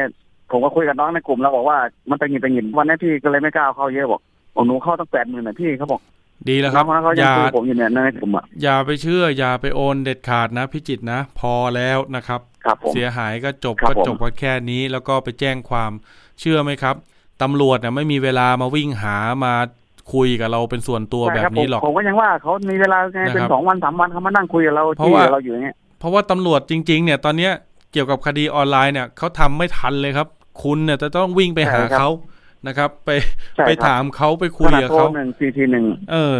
[0.50, 1.78] ผมก็คุยกับน้องในกลุ่มแล้วบอกว่า
[2.10, 4.20] มันตังหงิดตังหงิดวันนี้พี่ก็เลยไม่กล้าเอาเข้าเยอะบอก
[4.54, 6.00] บอกหนูเข้าตั้งแปดหมื่นนะพี่เขาบอก
[6.48, 15.92] ดีแล้วคน้รัอบงคนนั้นเขาอยังย่าคุยกับผมอยู่เนี่ยในกลุ่มอะอย่าไปเชื่อ อย่าไปโอนเด็ดขาดนะพี่จิตรนะ พอแล้วนะครับครับผมเสียหายก็จบครับก็ผมจบก็แค่นี้แล้วก็ไปแจ้งความ
[16.40, 16.96] เชื่อไหมครับ
[17.42, 19.54] ตำรวจเนี่ยไม่มีเวลามาวิ่งหามา
[20.14, 27.52] คุยกับเราเป็นส่วนตัวใช่แบครับบนี้หรอกผมผมก็ยังว่าเขามีเวลาไงเป็นนะครับสองวันสามวันเขามานั่งคุยกับเราเพราะที่ว่าเราอยู่อย่างเงี้ยเพราะว่าตำรวจจริง ๆ เนี่ยตอนเนี้ย
[27.92, 30.28] เกี่ยวกับคดีออนไลน์เนี่ยเขาทำไม่ทันเลยครับ
[30.62, 32.08] คุณเนี่ยจะต้องวิ่งไปหาเขา
[32.66, 33.10] นะครับ ไป
[33.56, 36.38] ใช่ไปครับถามเขาไปคุขยนาดกับโทรเขาหนึ่งสี่ทีหนึ่งเออ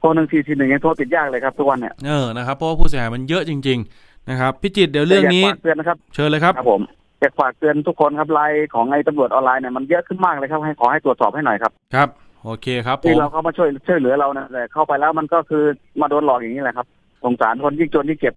[0.00, 6.82] โทรหนึ่งสี่ทีหนึ่งยังโทรติดยากเลยครับทุกวันเนี่ยเออนะครับเพราะว่าผู้เสียหายมันเยอะจริง ๆ นะครับพี่จิตรเดี๋ยวเรื่องนี้แต่ยากฝากเตือนนะครับเชิญเลยครับครับผม
[7.20, 12.08] อยากฝากเตือนทุกคนครับไลน์ของไอ้ตำรวจออนไลน์เนี่ยมันเยอะขึ้นมากเลยครับให้ขอให้ตรวจสอบให้หน่อยครับครับ
[12.44, 15.64] โอเคครับผที่มเราเข้ามาช่วยช่วยเหลือเรานะแต่เข้าไปแล้วมันก็คือ
[16.00, 16.86] มาโดนหลอกอย่างนี้แหละครับ
[17.24, 18.34] สงสารคนยิ่งจนยิ่งเจ็บ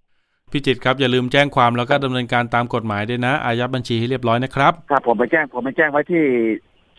[0.52, 6.24] พี่จิตครับอย่าลืมแจ้งความแล้วก็ดำเนินการตามกฎหมายด้วยนะอายัดบัญชีให้เรียบร้อยนะครับครับผมไปแจ้งผมไปแจ้งไว้ที่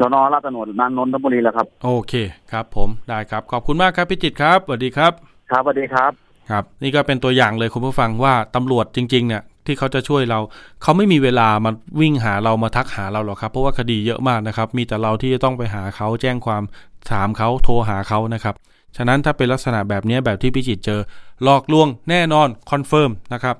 [0.01, 2.13] สนราชตำรวจนานนทบุรีแล้วครับ โอเค
[2.53, 5.13] ครับ ผมได้ครับ ขอบคุณมากครับพี่จิตครับสวัสดีครับ
[5.51, 6.11] ครับสวัสดีครับ
[6.51, 10.41] ครับ นี่ก็เป็นตัวอย่างเลยคุณผู้ฟังว่าตำรวจจริง ๆ เนี่ยที่เขาจะช่วยเรา
[10.83, 11.71] เขาไม่มีเวลามา
[12.01, 16.63] วิ่งหาเรามาทักหาเราหรอกครับ เพราะว่าคดีเยอะมากนะครับ มีแต่เราที่จะต้องไปหาเขาแจ้งความ
[17.11, 18.55] ถามเขาโทรหาเขานะครับ
[18.97, 21.01] ฉะนั้นถ้าเป็นลักษณะแบบนี้แบบที่พี่จิตเจอ
[21.43, 23.57] หลอกลวงแน่นอน confirm นะครับ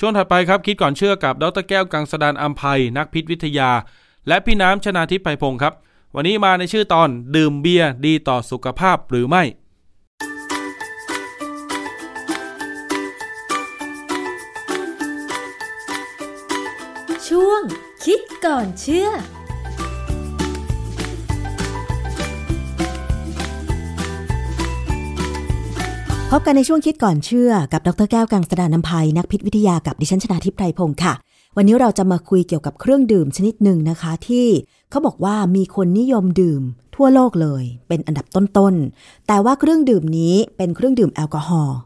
[0.00, 3.70] ช่วงถัดไปครับคิดก่อนเชื่อกับดรแก้วกังสดานอัมภัยนักพิษวิทยา
[4.28, 5.72] และพี่น้ำชนาทิพย์ไพพงศ์ครับ
[6.14, 9.42] วันนี้มาในชื่อตอนดื่มเบียร์ดีต่อสุขภาพหรือไม่
[17.28, 17.62] ช่วง
[18.04, 19.08] คิดก่อนเชื่อ
[26.30, 31.14] พบกันในช่วงคิดก่อนเชื่อ กับ ดรแก้วกังสดานนภัยนักพิษวิทยากับดิฉันชนาทิพไพรพงศ์ค่ะ
[31.56, 34.46] วันนี้เราจะมาคุยเกี่ยวกับเครื่องดื่มชนิดหนึ่งนะคะ ที่
[34.90, 36.62] เขาบอกว่ามีคนนิยมดื่ม
[36.94, 41.76] ทั่วโลกเลย เป็นอันดับต้นๆ แต่ว่าเครื่องดื่มนี้เป็นเครื่องดื่มแอลกอฮอล์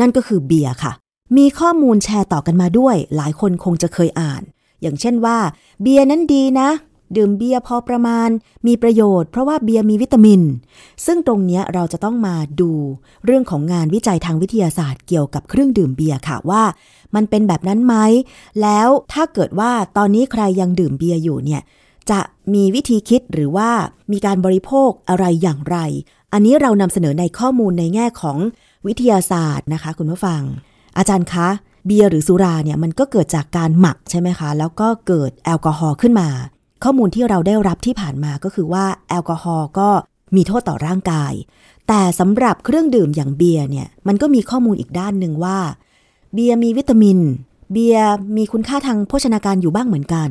[0.00, 0.92] นั่นก็คือเบียร์ค่ะ
[1.36, 4.42] มีข้อมูลแชร์ต่อกันมาด้วย หลายคนคงจะเคยอ่าน
[4.82, 5.38] อย่างเช่นว่า
[5.82, 6.68] เบียร์นั้นดีนะ
[7.16, 8.28] ดื่มเบียร์พอประมาณ
[8.66, 10.40] มีประโยชน์เพราะว่าเบียร์มีวิตามิน
[11.06, 12.72] ซึ่งตรงนี้เราจะต้องมาดู
[13.24, 16.62] เรื่องของงานวิจัยทางวิทยาศาสตร์เกี่ยวกับเครื่องดื่มเบียร์ค่ะว่า
[17.14, 17.94] มันเป็นแบบนั้นไหม
[18.62, 21.62] แล้วถ้าเกิดว่าตอนนี้ใครยังดื่มเบียร์อยู่เนี่ย
[22.10, 22.20] จะ
[22.54, 23.70] มีวิธีคิดหรือว่า
[24.12, 25.76] มีการบริโภคอะไรอย่างไร
[26.32, 28.38] อันนี้เรานำเสนอในข้อมูลในแง่ของ
[28.86, 30.42] วิทยาศาสตร์นะคะ คุณผู้ฟัง
[30.98, 31.48] อาจารย์คะ
[31.86, 36.28] เบียร์หรือสุราเนี่ยมันก็เกิดจากการหมักใช่ไหมคะ แล้วก็เกิดแอลกอฮอล์ขึ้นมา
[36.84, 39.88] ข้อมูลที่เราได้รับที่ผ่านมาก็คือว่าแอลกอฮอล์ก็
[40.36, 41.32] มีโทษต่อร่างกาย
[41.88, 45.58] แต่สำหรับเครื่องดื่มอย่างเบียร์เนี่ย มันก็มีข้อมูลอีกด้านหนึ่งว่า
[46.34, 47.18] เบียร์มีวิตามิน
[47.72, 50.30] เบียร์มีคุณค่าทางโภชนาการอยู่บ้างเหมือนกัน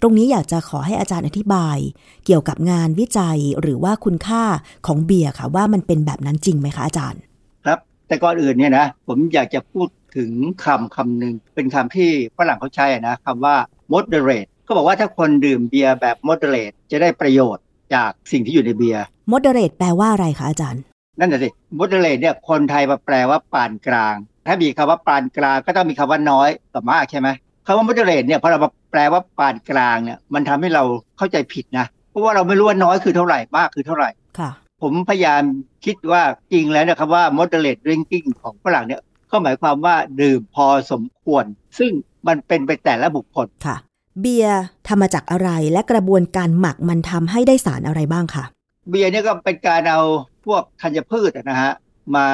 [0.00, 1.78] ตรงนี้อยากจะขอให้อาจารย์อธิบาย
[2.24, 4.42] เกี่ยวกับงานวิจัยหรือว่าคุณค่า
[4.86, 7.20] ของเบียร์ค่ะว่ามันเป็นแบบนั้นจริงไหมคะอาจารย์
[7.64, 7.78] ครับ
[8.08, 10.30] แต่ก่อนอื่นเนี่ยนะผมอยากจะพูดถึง
[10.64, 13.54] คำคำหนึ่งเป็นคำที่ฝรั่งเขาใช้นะคำว่า
[13.92, 17.64] moderate ก็บอกว่าถ้าคนดื่มเบียร์แบบ moderate จะได้ประโยชน์
[17.94, 20.82] จากสิ่งที่อยู่ในเบียร์ moderate แปลว่าอะไรคะอาจารย์
[21.18, 21.48] นั่นแหะสิ
[21.78, 24.14] moderate เนี่ยคนไทยมาแปลว่าปานกลาง
[24.46, 27.28] ถ้ามีคำว่าปานกลางก็ต้องมีคำว่าน้อยกับมากใช่ไหม
[27.66, 30.82] คำว่า moderate เนี่ยพอเรามาแปลว่าปานกลางเนี่ยมันทำให้เรา
[31.18, 34.50] เข้าใจผิดนะ เพราะว่าเราไม่รู้ว่าน้อยคือเท่าไหร่มากคือเท่าไหร่ค่ะ
[34.82, 35.42] ผมพยายาม
[35.84, 39.00] คิดว่าจริงแล้วนะครับว่า moderate drinking ของฝรั่งเนี่ย
[39.30, 41.44] ก็หมายความว่าดื่มพอสมควร
[41.78, 41.92] ซึ่ง
[42.28, 43.76] มันเป็นไปแต่ละบุคคลค่ะ
[44.20, 48.44] เบียร์ทำมาจากอะไรและกระบวนการหมักมันทำให้ได้สารอะไรบ้างคะ
[48.90, 50.00] เบียร์เนี่ยก็เป็นการเอา
[50.46, 51.72] พวกธัญพืชอะนะฮะ
[52.16, 52.26] มา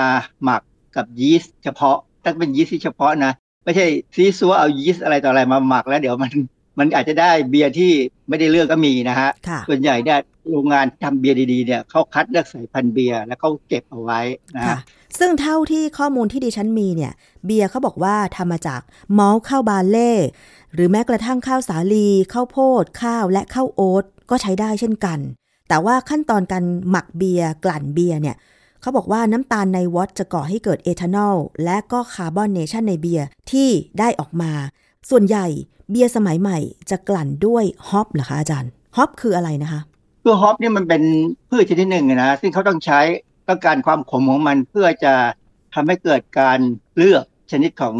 [0.44, 0.62] หมัก
[0.96, 3.32] กับยีสต์เฉพาะต้องเป็นยีสต์ที่เฉพาะนะ
[3.64, 6.32] ไม่ใช่ซี้ซั้วเอายีสต์อะไรต่ออะไรมาหมักแล้วเดี๋ยวมัน
[6.78, 7.92] มันอาจจะได้เบียร์ที่
[8.28, 10.18] ไม่ได้เรื่องก็มีนะฮะค่ะส่วนใหญ่เนี่ย
[10.50, 14.20] โรงงานทำเบียร์ดีๆเนี่ยเขาคัดเลือกสายพันธุ์เบียร์แล้วเขาเก็บเอาไว้
[14.56, 14.78] นะค่ะฮะ
[15.18, 17.12] ซึ่งเท่าที่ข้อมูลที่ดิฉันมีเนี่ย
[17.46, 18.80] เบียร์เขาบอกว่าทำมาจาก
[19.18, 20.12] มอลต์ข้าวบาร์เลย์
[20.74, 25.18] หรือแม้กระทั่งข้าวสาลีข้าวโพด ข้าวและข้าวโอ๊ตก็ใช้ได้เช่นกัน
[25.68, 28.36] แต่ว่าขั้นตอนการหมักเบียร์กลั่นเบียร์เนี่ย
[28.80, 33.68] เขาบอกว่าน้ำตาลใน wort จะก่อให้เกิดเอทานอลและก็ carbonation ในเบียร์ที่
[33.98, 34.52] ได้ออกมา
[35.10, 35.46] ส่วนใหญ่
[35.90, 36.58] เบียร์สมัยใหม่
[36.90, 39.80] จะกลั่นด้วย hop เหรอคะอาจารย์ hop คืออะไรนะคะ
[40.24, 41.02] ตัว hop นี่มันเป็น
[41.50, 43.00] พืชชนิดหนึ่งนะซึ่งเขาต้องใช้
[43.48, 45.14] ต้องการความขมของมันเพื่อจะ
[45.74, 46.58] ทำให้เกิดการ
[46.96, 47.96] เลือกชนิดของ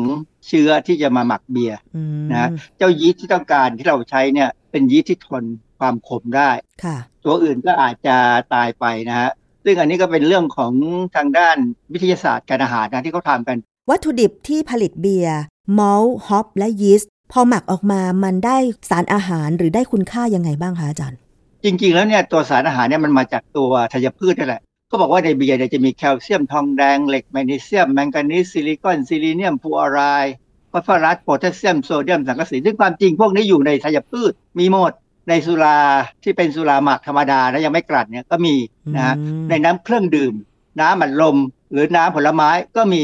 [0.46, 5.44] เชื้อที่จะมาหมักเบียร์อืมนะเจ้ายีสต์ที่ต้องการที่เราใช้เนี่ยเป็นยีสต์ที่ทน
[5.78, 6.50] ความขมได้
[6.84, 8.16] ค่ะ ตัวอื่นก็อาจจะ
[8.54, 9.30] ตายไปนะฮะ
[9.64, 10.72] ซึ่งอันนี้ก็เป็นเรื่องของ
[11.16, 11.56] ทางด้าน
[11.92, 13.56] วิทยาศาสตร์การอาหารนะที่เขาทำกัน
[13.90, 15.38] วัตถุดิบที่ผลิตเบียร์
[15.78, 18.56] มอลต์ hop และยีสต์พอหมักออกมามันได้
[18.90, 21.18] สารอาหารหรือได้คุณค่ายังไงบ้างคะอาจารย์
[21.64, 24.62] จริงๆแล้วเนี่ยตัวสารอาหารเนี่ยมันมาจากตัวธัญพืชนั่นแหละ
[24.94, 30.34] ก็บอกว่าในเบียร์เนี่ยจะมีแคลเซียมทองแดงเหล็กแมกนีเซียมแมงกานีสซิลิคอนซีลีเนียมฟลูออไรด์
[30.70, 34.92] ฟอสฟอรัสโพแทสเซียมโซเดียมสังกะสีซึ่งความจริงพวกนี้อยู่ในธัญพืชมีหมด
[35.28, 35.78] ในสุรา
[36.22, 38.54] ที่เป็นสุราหมักธรรมดาแล้วยังไม่กลั่นเนี่ยก็มี
[38.94, 40.34] นะฮะอืมในน้ำเครื่องดื่ม
[40.80, 41.36] น้ำอัดลม
[41.72, 43.02] หรือน้ำผลไม้ก็มี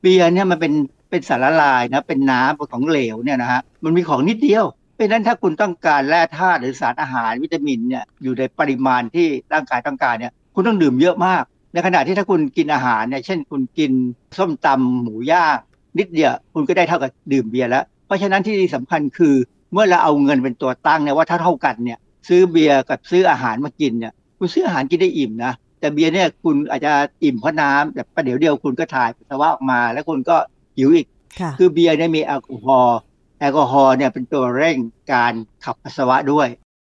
[0.00, 0.72] เบียร์เนี่ยมันเป็น
[1.10, 4.64] เป็นสารละลายนะเป็นน้ำของเหลวเนี่ยนะฮะมันมีของนิดเดียว
[4.94, 11.42] เพราะฉะนั้นถ้าคุณต้องการแร่ธาตุหรือสารอาหารวิตามินเนี่ยอยู่ในปริมาณที่ร่างกายต้องการเนี่ย คุณต้องดื่มเยอะมาก
[11.72, 13.92] ในขณะที่ถ้าคุณกินอาหารเนี่ยเช่น คุณกิน
[14.38, 15.56] ส้มตำหมูย่าง
[15.98, 19.34] นิดเดียวคุณก็ได้เท่ากับดื่มเบียร์แล้ว เพราะฉะนั้นที่สำคัญคือ
[19.72, 21.98] เมื่อเราเอาเงินเป็นตัวตั้งเนี่ยว่าถ้าเท่ากันเนี่ย
[22.28, 26.92] ซื้อเบียร์กับซื้ออาหารมากินเนี่ยคุณซื้ออาหารกินได้อิ่มนะแต่เบียร์เนี่ยคุณอาจจะ
[27.24, 30.36] อิ่มเพราะน้ำแต่ประเดี๋ยวเดียวคุณก็ถ่ายปัสสาวะออกมาแล้วคุณก็
[30.76, 31.06] หิวอีก
[31.40, 32.98] ค่ะคือเบียร์เนี่ยมีแอลกอฮอล์
[33.40, 34.76] แอลกอฮอล์เนี่ยเป็นตัวเร่ง
[35.12, 35.32] การ
[35.64, 36.48] ขับปัสสาวะด้วย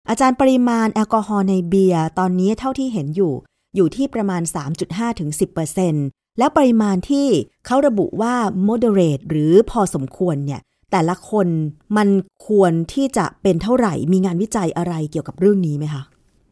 [0.09, 3.33] อาจารย์ปริมาณแอลกอฮอล์ในเบียร์ตอนนี้เท่าที่เห็นอยู่
[3.75, 4.41] อยู่ที่ประมาณ
[4.81, 5.29] 3.5ถึง
[6.39, 7.27] แล้วปริมาณที่
[7.65, 8.35] เขาระบุว่า
[8.67, 10.61] moderate หรือพอสมควรเนี่ย
[10.91, 11.47] แต่ละคน
[11.97, 12.07] มัน
[12.47, 16.03] ควรที่จะเป็นเท่าไหร่ มีงานวิจัยอะไรเกี่ยวกับเรื่องนี้ไหมคะ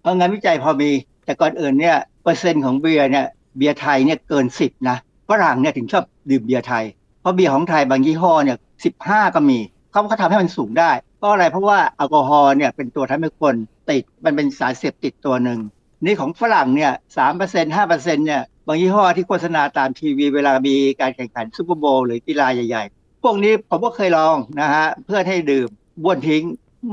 [0.01, 0.89] เพราะงานวิจัยพอมี
[1.25, 3.25] แต่ก่อนอื่นเนี่ย เปอร์เซ็นต์ของเบียร์เนี่ย
[3.57, 4.97] เบียร์ไทยเนี่ยเกิน 10 นะ
[5.29, 6.83] ฝรั่งเนี่ยถึงชอบดื่มเบียร์ไทย
[7.21, 8.57] เพราะเบียร์ของไทยบางยี่ห้อเนี่ย
[8.95, 9.59] 15 ก็มี
[9.91, 13.55] เขาก็ทำให้มันสูงได้ เพราะอะไร เพราะว่าแอลกอฮอล์เนี่ยเป็นตัวทำให้คน
[13.89, 15.59] ติด มันเป็นสารเสพติดตัวหนึ่ง
[16.05, 25.69] นี่ของฝรั่งเนี่ยสามเปอร์เซ็นต์ห้าเปอร์เซ็นต์เนี่ยบางยี่ห้อที่โฆษณาตามทีวีเวลามีการแข่งขัน Super Bowl หรือกีฬาใหญ่ ๆ พวกนี้ผมก็เคยลองนะฮะเพื่อให้ดื่ม
[26.03, 26.43] บ้วนทิ้ง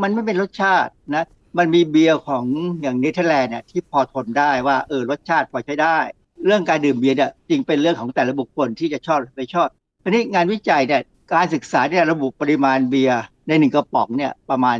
[0.02, 1.26] มันไม่เป็นรสชาตินะ
[1.58, 2.44] มันมีเบียร์ของ
[2.82, 5.98] อย่างเนเธอร์แลนด์เนี่ยที่พอทนได้ว่าเออรสชาติพอใช้ได้
[6.44, 9.68] เรื่องการดื่มเบียร์เนี่ยจริงเป็นเรื่องของแต่ละบุคคลที่จะชอบหรือไม่ชอบ
[10.02, 11.02] ทีนี้งานวิจัยเนี่ย
[11.34, 14.78] การศึกษาเนี่ยระบุปริมาณเบียร์ในหนึ่งกระป๋องเนี่ยประมาณ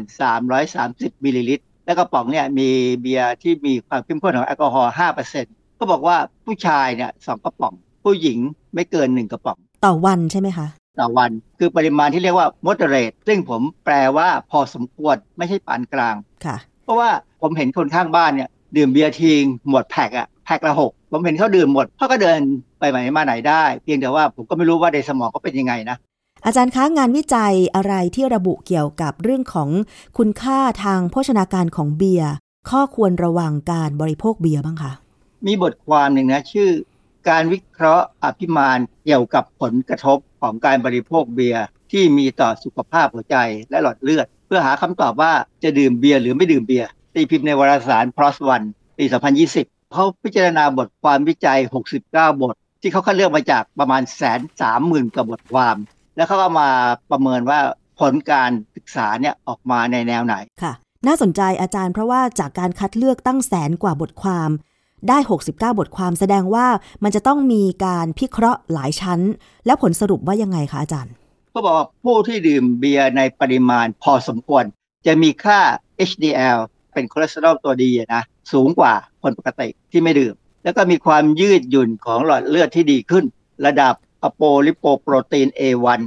[0.61, 2.69] 330มิลลิลิตร และกระป๋องเนี่ยมี
[3.01, 4.93] เบียร์ที่มีความเข้มข้นของแอลกอฮอล์
[5.35, 7.75] 5%ก็บอกว่าผู้ชายเนี่ยสองกระป๋อง
[8.05, 8.39] ผู้หญิง
[8.75, 10.67] ไม่เกินหนึ่งกระป๋อง ต่อวันใช่ไหมคะ
[11.01, 17.11] ต่อวันคือปริมาณที่เรียกว่า moderate ซึ่งผมแปลว่าพอสมควรไม่ใช่ปานกลางค่ะ เพราะว่า
[17.41, 22.39] ผมเห็นคนข้างบ้านเนี่ยดื่มเบียร์ทิ้งหมดแพ็กอะแพ็กละหกผมเห็นเขาดื่มหมดเขาก็เดิน
[22.79, 25.97] ไปไหนมาไหนได้ เพียงแต่ว่าผมก็ไม่รู้ว่าในสมองเขาเป็นยังไงนะ
[26.45, 29.69] อาจารย์คะงานวิจัยอะไรที่ระบุเกี่ยวกับเรื่องของ
[30.19, 32.33] คุณค่าทางโภชนาการของเบียร์
[32.71, 34.93] ข้อควรระวังการบริโภคเบียร์บ้างคะ
[35.47, 36.71] มีบทความหนึ่งนะชื่อ
[37.29, 43.37] การวิเคราะห์อภิมานเกี่ยวกับผลกระทบของการบริโภคเบียร์ที่มีต่อสุขภาพหัวใจ
[43.71, 45.33] และหลอดเลือด เพื่อหาคำตอบว่า
[45.63, 48.67] จะดื่มเบียร์หรือไม่ดื่มเบียร์ตีพิมพ์ในวารสาร PLOS ONE
[48.99, 49.05] ปี
[49.49, 51.59] 2020 เขาพิจารณาบทความวิจัย
[51.99, 55.77] 69 บท ที่เขาคัดเลือกมาจากประมาณแสนสามหมื่นกว่าบทความ
[56.21, 56.71] แล้วเขาก็มา
[57.11, 57.61] ประเมินว่า
[58.01, 60.73] ผลการศึกษาเนี่ยออกมาในแนวไหนค่ะ
[61.07, 64.51] น่าสนใจอาจารย์เพราะว่าจากการคัดเลือกตั้งแสนกว่าบทความ
[65.09, 66.67] ได้ 69 บทความแสดงว่า
[67.03, 69.21] มันจะต้องมีการพิเคราะห์หลายชั้น
[69.67, 71.13] แล้วผลสรุปว่ายังไงคะอาจารย์
[71.51, 74.65] เขาบอกว่าผู้ที่ดื่มเบียร์ในปริมาณพอสมควร
[75.07, 75.61] จะมีค่า
[76.11, 76.59] HDL
[76.93, 78.93] เป็นคอเลสเตอรอลตัวดีอะนะสูงกว่า
[79.23, 83.25] คนปกติที่ไม่ดื่ม แล้วก็มีความยืดหยุ่นของหลอดเลือดที่ดีขึ้น
[83.67, 86.01] ระดับ apolipoprotein A1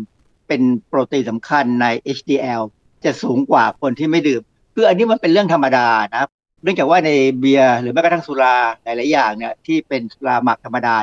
[0.47, 1.85] เป็นโปรตีนสำคัญใน
[2.17, 2.61] HDL
[3.05, 4.41] จะสูงกว่าคนที่ไม่ดื่ม
[4.73, 6.25] คืออันนี้มันเป็นเรื่องธรรมดานะ
[6.63, 10.95] เนื่องจากว่าในเบียร์หรือแม้กระทั่งสุราหลาย ๆ อย่างเนี่ยที่เป็นสุราหมักธรรมดา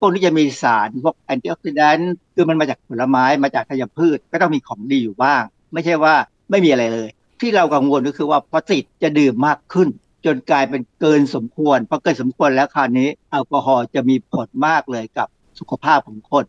[0.00, 5.42] พวกนี้จะมีสารพวกแอนตี้ออกซิแดนต์คือมันมาจากผลไม้มาจากธัญพืชก็ต้องมีของดีอยู่บ้าง
[5.72, 6.14] ไม่ใช่ว่า
[6.50, 7.08] ไม่มีอะไรเลย
[7.40, 9.88] ที่เรากังวลก็คือว่าพอติดจะดื่มมากขึ้น
[10.26, 15.28] จนกลายเป็นเกินสมควรพอเกินสมควรแล้วคราวนี้แอลกอฮอล์จะมีผลมากเลยกับ
[15.58, 16.44] สุขภาพของคน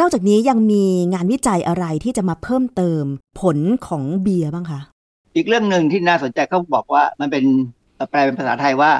[0.00, 0.84] นอกจากนี้ยังมี
[1.14, 3.04] งานวิจัยอะไรที่จะมาเพิ่มเติม
[3.40, 4.80] ผลของเบียร์บ้างคะ
[5.36, 7.44] อีกเรื่องหนึ่งที่น่าสนใจเขาบอกว่ามันเป็น
[8.10, 8.92] แปลเป็นภาษาไทยว่า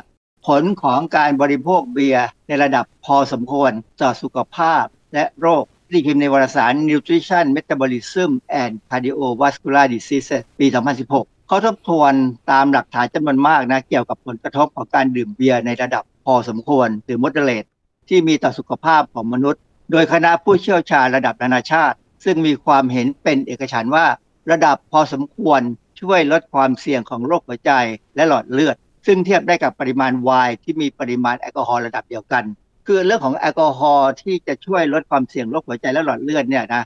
[0.46, 4.84] ผลของการบริโภคเบียร์ในระดับพอสมควรต่อสุขภาพ
[5.14, 8.30] และโรคที่พิมพ์ในวารสาร Nutrition Metabolism
[8.62, 10.66] and Cardiovascular Diseases ปี
[11.08, 12.12] 2016 เขาทบทวน
[12.50, 17.68] ตามหลักฐานจำนวนมากนะ เกี่ยวกับผลกระทบของการดื่มเบียร์ในระดับพอสมควรหรือ moderate
[18.08, 24.06] ที่มีต่อสุขภาพของมนุษย์ โดยคณะผู้เชี่ยวชาญระดับนานาชาติ ซึ่งมีความเห็นเป็นเอกฉันท์ว่า
[24.50, 25.60] ระดับพอสมควร
[26.00, 27.72] ช่วยลดความเสี่ยงของโรคหัวใจ
[28.16, 28.76] และหลอดเลือด
[29.06, 32.44] ซึ่งเทียบได้กับปริมาณไวน์ที่มีปริมาณแอลกอฮอล์ระดับเดียวกัน
[32.86, 36.82] คือเรื่องของแอลกอฮอล์ที่จะช่วยลดความเสี่ยงโรคหัวใจและหลอดเลือดเนี่ยนะ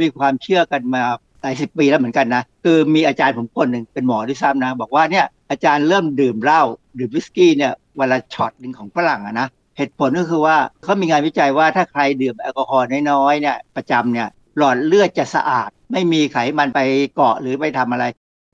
[0.00, 1.02] มีความเชื่อกันมา
[1.42, 6.62] หลายสิบปีแล้วเหมือนกันนะคือมีอาจารย์ผมคนหนึ่งเป็นหมอด้วยซ้ำนะ บอกว่าเนี่ยอาจารย์เริ่มดื่มเหล้า
[6.98, 16.80] ดื่มวิสกี้เนี่ยวันละช็อตหนึ่งของฝรั่งอะนะ เหตุผลก็คือว่าเขามีงานวิจัยว่าถ้าใครดื่มแอลกอฮอล์น้อยๆเนี่ยประจำเนี่ยหลอดเลือดจะสะอาด ไม่มีไขมันไป
[17.14, 18.04] เกาะหรือไปทำอะไร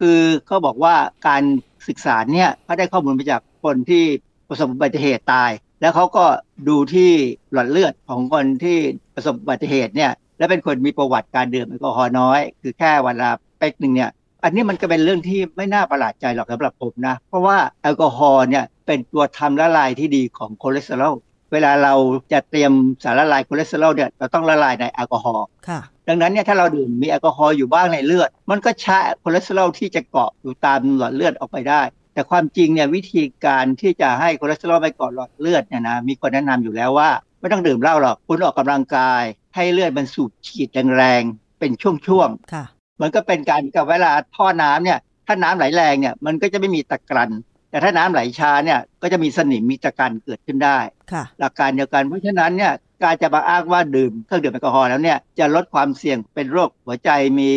[0.01, 0.95] คือเขาบอกว่า
[1.29, 1.43] การ
[1.89, 4.05] ศึกษาเนี่ยเขาได้ข้อมูลมาจากคนที่
[4.49, 5.51] ประสบอุบัติเหตุตาย
[5.81, 6.25] แล้วเขาก็
[6.69, 7.11] ดูที่
[7.53, 8.79] หลอดเลือดของคนที่
[9.15, 14.11] ประสบอุบัติเหตุเนี่ยและเป็นคนมีประวัติการดื่มแอลกอฮอล์น้อย คือแค่วันละเป๊กหนึ่งเนี่ย
[14.45, 21.15] อันนี้มันก็เป็นเรื่องที่ไม่น่าประหลาดใจหรอกสำหรับผมนะ เพราะว่าแอลกอฮอล์เนี่ย เป็นตัวทำละลายที่ดีของคอเลสเตอรอล
[21.53, 21.95] เวลาเรา
[22.33, 22.73] จะเตรียม
[23.05, 31.83] สารละลายคอเลสเตอรอลเนี่ยเราต้องละลายในแอลกอฮอล์ค่ะดังนั้นเนี่ยถ้าเราดื่มมีแอลกอฮอล์อยู่บ้างในเลือด มันก็ชะคอเลสเตอรอลที่จะเกาะอยู่ตามหลอดเลือดออกไปได้
[32.15, 37.11] แต่ความจริงเนี่ยวิธีการที่จะให้คอเลสเตอรอลไปเกาะหลอดเลือดเนี่ยนะมีคนแนะนำอยู่แล้วว่า
[37.41, 39.23] ไม่ต้องดื่มเหล้าหรอกคุณออกกำลังกาย
[39.55, 47.31] ให้เลือดมันสูบฉีดแรงๆเป็นช่วงๆค่ะมันก็เหมือนกับเวลาท่อน้ำเนี่ยถ้าน้ำไหลแรงเนี่ยมันก็จะไม่มีตะกรัน
[47.71, 50.79] แต่ถ้าน้ำไหลช้าเนี่ยก็จะมีสนิมมีตะกันเกิดขึ้นได้
[51.13, 52.73] ค่ะหลักการเดียวกันเพราะฉะนั้นเนี่ย
[53.05, 57.51] การจะมาอ้างว่าดื่มเครื่องดื่มแอลกอฮอล์แล้วเนี่ยจะลดความเสี่ยงเป็นโรคหัวใจมี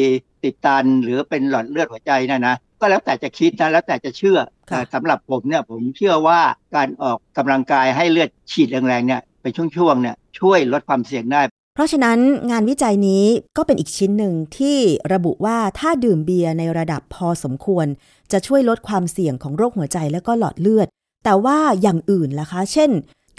[0.43, 4.39] ติดตันหรือเป็นหลอดเลือดหัวใจนะนะก็แล้วแต่จะคิดนะแล้วแต่จะเชื่อ
[4.69, 6.39] ค่ะแต่สำหรับผมเนี่ยผมเชื่อว่า
[6.75, 11.41] การออกกำลังกายให้เลือดฉีดแรงๆเนี่ยเป็นช่วงๆเนี่ยช่วยลดความเสี่ยงได้
[11.73, 12.19] เพราะฉะนั้น
[12.51, 13.25] งานวิจัยนี้
[13.57, 14.77] ก็เป็นอีกชิ้นหนึ่งที่
[15.13, 17.85] ระบุว่าถ้าดื่มเบียร์ในระดับพอสมควร
[18.31, 20.87] จะช่วยลดความเสี่ยงของโรคหัวใจและก็หลอดเลือด
[21.23, 22.91] แต่ว่าอย่างอื่นล่ะคะ เช่น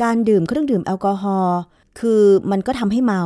[0.02, 1.58] การดื่มเครื่องดื่มแอลกอฮอล์
[2.00, 3.24] คือมันก็ทำให้เมา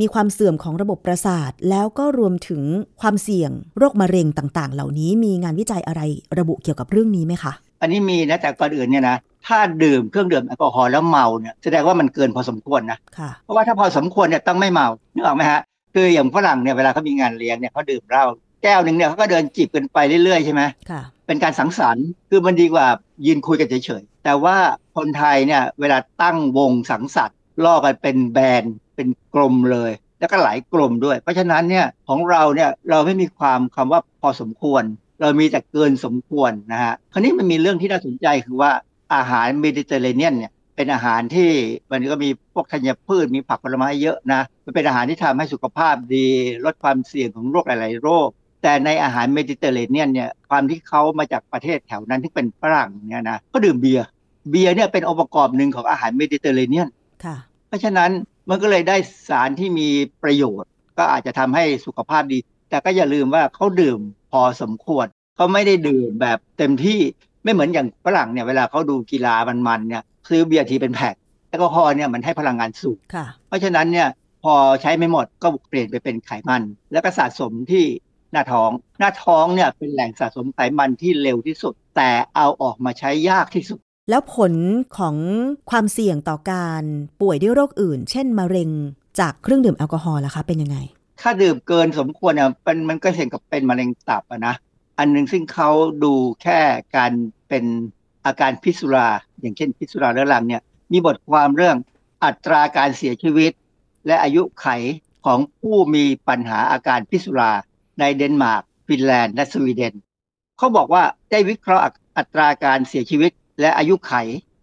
[0.00, 2.62] มีความเสื่อมของระบบประสาท แล้วก็รวมถึง
[3.00, 6.00] ความเสี่ยง โรคมะเร็งต่างๆ เหล่านี้มีงานวิจัยอะไร
[6.38, 9.16] ระบุเกี่ยวกับเรื่องนี้ไหมคะ อันนี้มีนะแต่ก่อนอื่นเนี่ยนะ
[9.46, 15.60] ถ้าดื่มเครื่องดื่มแอลกอฮอล์แล้วเมาเนี่ยแสดงว่ามันเกินพอสมควรนะค่ะเพราะว่าถ้าพอสมควรเนี่ยต้องไม่เมานึกออกไหมฮะ
[15.94, 18.24] คืออย่างฝรั่งเนี่ยเวลาเขามีงานเลี้ยงเนี่ยเขาดื่มเหล้า
[18.62, 22.86] แก้วหนึ่งเนี่ยเขาก็เดินจีบกันไปเรื่อยๆใช่ไหมค่ะเป็นการสังสรรค์คือมันดีกว่า
[23.26, 24.56] ยืนคุยกันเฉยๆแต่ว่า
[24.96, 34.82] คนไทยเนี่ยเวลาตั้งวงสังสรรค์ล่อกันเป็นแบรนด์เป็นกลมเลย แล้วก็หลายกลุ่มด้วย เพราะฉะนั้นเนี่ยของเราเนี่ยเราไม่มีความคำว่าพอสมควร
[35.20, 38.70] เรามีแต่เกินสมควรนะฮะคราวนี้มันมีเรื่องที่น่าสนใจคือว่า
[39.14, 41.50] อาหารเมดิเตอร์เรเนียนเนี่ยเป็นอาหารที่
[41.90, 46.26] มันก็มีพวกธัญพืชมีผักผลไม้เยอะนะมันเป็นอาหารที่ทำให้สุขภาพดี
[46.64, 48.28] ลดความเสี่ยงของโรคหลาย ๆ โรค
[48.62, 54.06] แต่ในอาหารเมดิเตอร์เรเนียนเนี่ยความที่เขามาจากประเทศแถวนั้นที่เป็นฝรั่งเนี่ยนะก็ดื่มเบียร์
[54.50, 56.88] เบียร์เนี่ยเป็นองค์ประกอบหนึ่งของอาหารเมดิเตอร์เรเนียน
[57.24, 57.36] ค่ะ
[57.68, 58.10] เพราะฉะนั้น
[58.48, 58.96] มันก็เลยได้
[59.28, 59.88] สารที่มี
[60.22, 62.38] ประโยชน์ ก็อาจจะทำให้สุขภาพดี
[62.70, 64.00] แต่ก็อย่าลืมว่าเขาดื่ม
[64.30, 65.06] พอสมควร
[65.36, 67.00] เขาไม่ได้ดื่มแบบเต็มที่
[67.44, 71.14] ไม่เหมือนอย่างฝรั่งเนี่ยเวลาเขาดูกีฬามันๆเนี่ยซื้อเบียร์ทีเป็นแพ็ค
[71.48, 74.08] แอลกอฮอล์เนี่ยมันให้พลังงานสูงค่ะเพราะฉะนั้นเนี่ย
[74.44, 76.62] พอใช้ไม่หมดก็เปลี่ยนไปเป็นไขมัน
[76.92, 77.84] แล้วก็สะสมที่
[78.32, 83.78] หน้าท้อง หน้าท้องเนี่ยเป็นแหล่งสะสมไขมันที่เร็วที่สุด แต่เอาออกมาใช้ยากที่สุด
[84.10, 84.52] แล้วผล
[84.98, 85.16] ของ
[85.70, 86.82] ความเสี่ยงต่อการ
[87.20, 88.70] ป่วยด้วยโรคอื่น เช่นมะเร็ง
[89.20, 90.78] จากเครื่องดื่มแอลกอฮอล์ล่ะคะเป็นยังไง
[91.20, 94.54] ถ้าดื่มเกินสมควรเนี่ยมันมันก็เสี่ยงกับเป็นมะเร็งตับอะนะ
[94.98, 95.70] อันหนึ่งซึ่งเขา
[96.04, 96.12] ดู
[96.42, 96.60] แค่
[96.96, 97.12] การ
[97.48, 97.64] เป็น
[98.26, 99.08] อาการพิษสุรา
[99.40, 100.62] อย่างเช่นพิษสุราเรื้อรังเนี่ย
[100.92, 101.76] มีบทความเรื่อง
[102.24, 103.52] อัตราการเสียชีวิต
[104.06, 104.66] และอายุไข
[105.24, 107.52] ของผู้มีปัญหาอาการพิษสุรา
[108.00, 109.94] ในเดนมาร์กฟินแลนด์และสวีเดน
[110.58, 111.84] เขาบอกว่าได้วิเคราะห์
[112.18, 114.12] อัตราการเสียชีวิต และอายุไข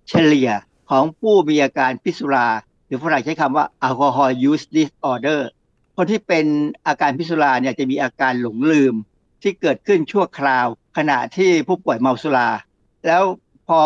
[0.09, 0.49] เฉลี่ย
[0.89, 2.47] ของผู้มีอาการพิษสุรา
[2.85, 5.41] หรือฝรั่งใช้คำว่า alcohol use disorder
[5.97, 6.45] คนที่เป็น
[6.87, 8.93] อาการพิษสุราเนี่ยจะมีอาการหลงลืม
[9.41, 10.67] ที่เกิดขึ้นชั่วคราว
[10.97, 12.49] ขณะที่ผู้ป่วยเมาสุรา
[13.07, 13.23] แล้ว
[13.67, 13.79] พอ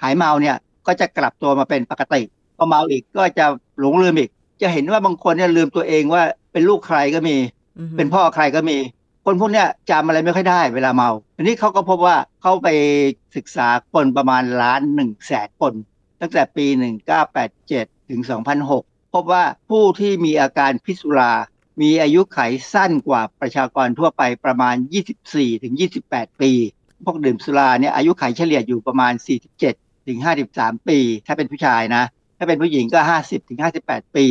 [0.00, 0.56] หายเมาเนี่ย
[0.86, 2.22] ก็จะกลับตัวมาเป็นปกติ
[2.56, 3.46] พอเมาอีกก็จะ
[3.80, 4.30] หลงลืมอีก
[4.62, 7.36] จะเห็นว่าบางคนเนี่ยลืมตัวเองว่าเป็นลูกใครก็มี
[7.78, 8.78] อือฮึเป็นพ่อใครก็มี
[9.24, 12.68] คนพวกเนี้ยจำอะไรไม่ค่อยได้เวลาเมาทีนี้เขาก็พบว่าเขาไป
[13.36, 15.72] ศึกษาคนประมาณล้านหนึ่งแสนคน
[16.20, 16.66] ตั้งแต่ปี
[17.38, 18.20] 1987 ถึง
[18.70, 21.32] 2006 พบว่าผู้ที่มีอาการพิษสุรา
[21.80, 22.38] มีอายุไข
[22.72, 24.76] สั้นกว่าประชากรทั่วไปประมาณ
[25.18, 25.74] 24ถึง
[26.06, 26.52] 28 ปี
[27.04, 29.12] พวกดื่มสุราเนี่ยอายุไขเฉลี่ยอยู่ประมาณ
[29.60, 30.18] 47ถึง
[30.54, 32.04] 53 ปี ถ้าเป็นผู้ชายนะ
[32.38, 34.26] ถ้าเป็นผู้หญิงก็ 50ถึง58 ปี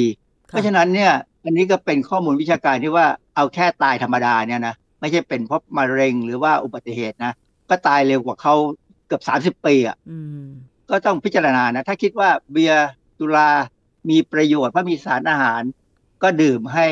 [0.47, 1.11] เพราะฉะนั้นเนี่ย
[1.45, 7.33] อันนี้ก็เป็นข้อมูลวิชาการที่ว่าเอาแค่ตายธรรมดาเนี่ยนะไม่ใช่เป็นเพราะมะเร็งหรือว่าอุบัติเหตุนะ
[7.69, 8.55] ก็ตายเร็วกว่าเขา
[9.07, 10.45] เกือบ30ปีอะอืม
[10.89, 13.49] ก็ต้องพิจารณานะ ถ้าคิดว่าเบียร์สุรา
[14.09, 15.61] มีประโยชน์เพราะมีสารอาหาร
[16.23, 16.87] ก็ดื่มให้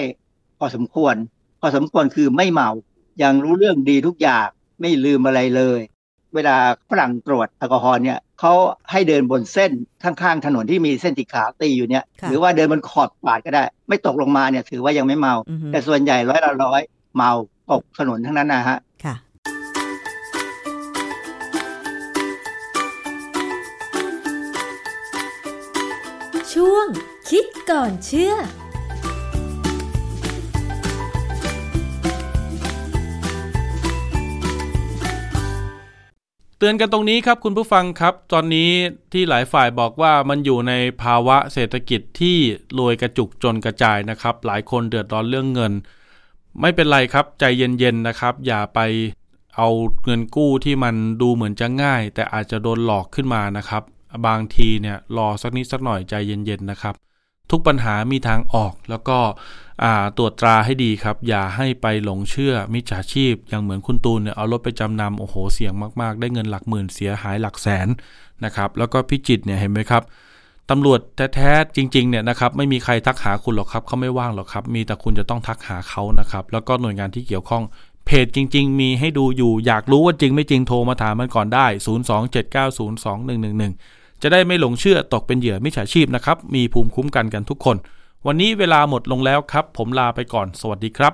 [0.59, 1.15] พอสมควร
[1.61, 2.69] พอสมควรคือไม่เมา
[3.23, 4.47] ยังรู้เรื่องดีทุกอย่าง
[4.81, 5.79] ไม่ลืมอะไรเลย
[6.35, 6.55] เวลา
[6.89, 8.53] ฝรั่งตรวจแอลกอฮอล์เนี่ยเขา
[8.91, 9.71] ให้เดินบนเส้น
[10.03, 16.81] ข้างๆถนนที่มีเส้นสีขาวตีอยู่เนี่ยค่ะหรือว่าเดินบนขอดปาดก็ได้ ไม่ตกลงมาเนี่ยถือว่ายังไม่เมาอือฮึแต่ส่วนใหญ่ร้อยละร้อย
[17.15, 17.31] เมา
[17.71, 18.77] ตกถนนทั้งนั้นนะฮะ
[26.53, 26.85] ช่วง
[27.29, 28.33] คิดก่อนเชื่อ
[36.57, 38.69] เตือนกันตรงนี้ครับคุณผู้ฟังครับ ตอนนี้
[39.11, 40.73] ที่หลายฝ่ายบอกว่ามันอยู่ใน
[41.03, 42.37] ภาวะเศรษฐกิจที่
[42.77, 45.73] รวยกระจุกจนกระจายนะครับ หลายคนเดือดร้อนเรื่องเงิน
[46.61, 48.79] ไม่เป็นไรครับใจเย็นๆนะครับ อย่าไป
[49.55, 49.69] เอา
[50.05, 53.83] เงินกู้ที่มันดูเหมือนจะง่าย แต่อาจจะโดนหลอกขึ้นมานะครับ
[54.27, 56.95] บางทีเนี่ยรอสักนิดสักหน่อยใจเย็นๆนะครับ
[57.51, 59.19] ทุกปัญหามีทางออกแล้วก็
[60.17, 67.87] ตรวจตราให้ดีครับ อย่าให้ไปหลงเชื่อมิจฉาชีพ อย่างเหมือนคุณตูนเนี่ยเอารถไปจำนำโอ้โหเสี่ยงมากๆ ได้เงินหลักหมื่นเสียหายหลักแสน
[68.45, 70.03] นะครับแล้วก็พิจิตเนี่ยเห็นไหมครับ
[70.71, 70.99] ตำรวจ
[71.35, 77.63] แท้ๆจริงๆเนี่ยนะครับไม่มีใครทักหาคุณหรอกครับเขาไม่ว่างหรอกครับ มีแต่คุณจะต้องทักหาเขานะครับ แล้วก็หน่วยงานที่เกี่ยวข้อง
[78.07, 81.65] เพจจริง ๆ มีให้ดูอยู่อยากรู้ว่าจริงไม่จริงโทรมาถามมันก่อนได้
[82.57, 87.77] 027902111 จะได้ไม่หลงเชื่อตกเป็นเหยื่อมิจฉาชีพนะครับ มีภูมิคุ้มกันกันทุกคน
[88.25, 91.13] วันนี้เวลาหมดลงแล้วครับ ผมลาไปก่อน สวัสดีครับ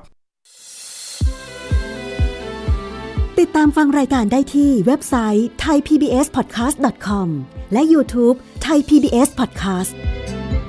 [3.40, 7.28] ติดตามฟังรายการได้ที่เว็บไซต์ thaipbspodcast.com
[7.74, 8.36] และ YouTube
[8.66, 9.92] Thai PBS Podcast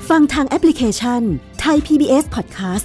[0.09, 1.23] ฟังทางแอปพลิเคชัน
[1.65, 2.85] Thai PBS Podcast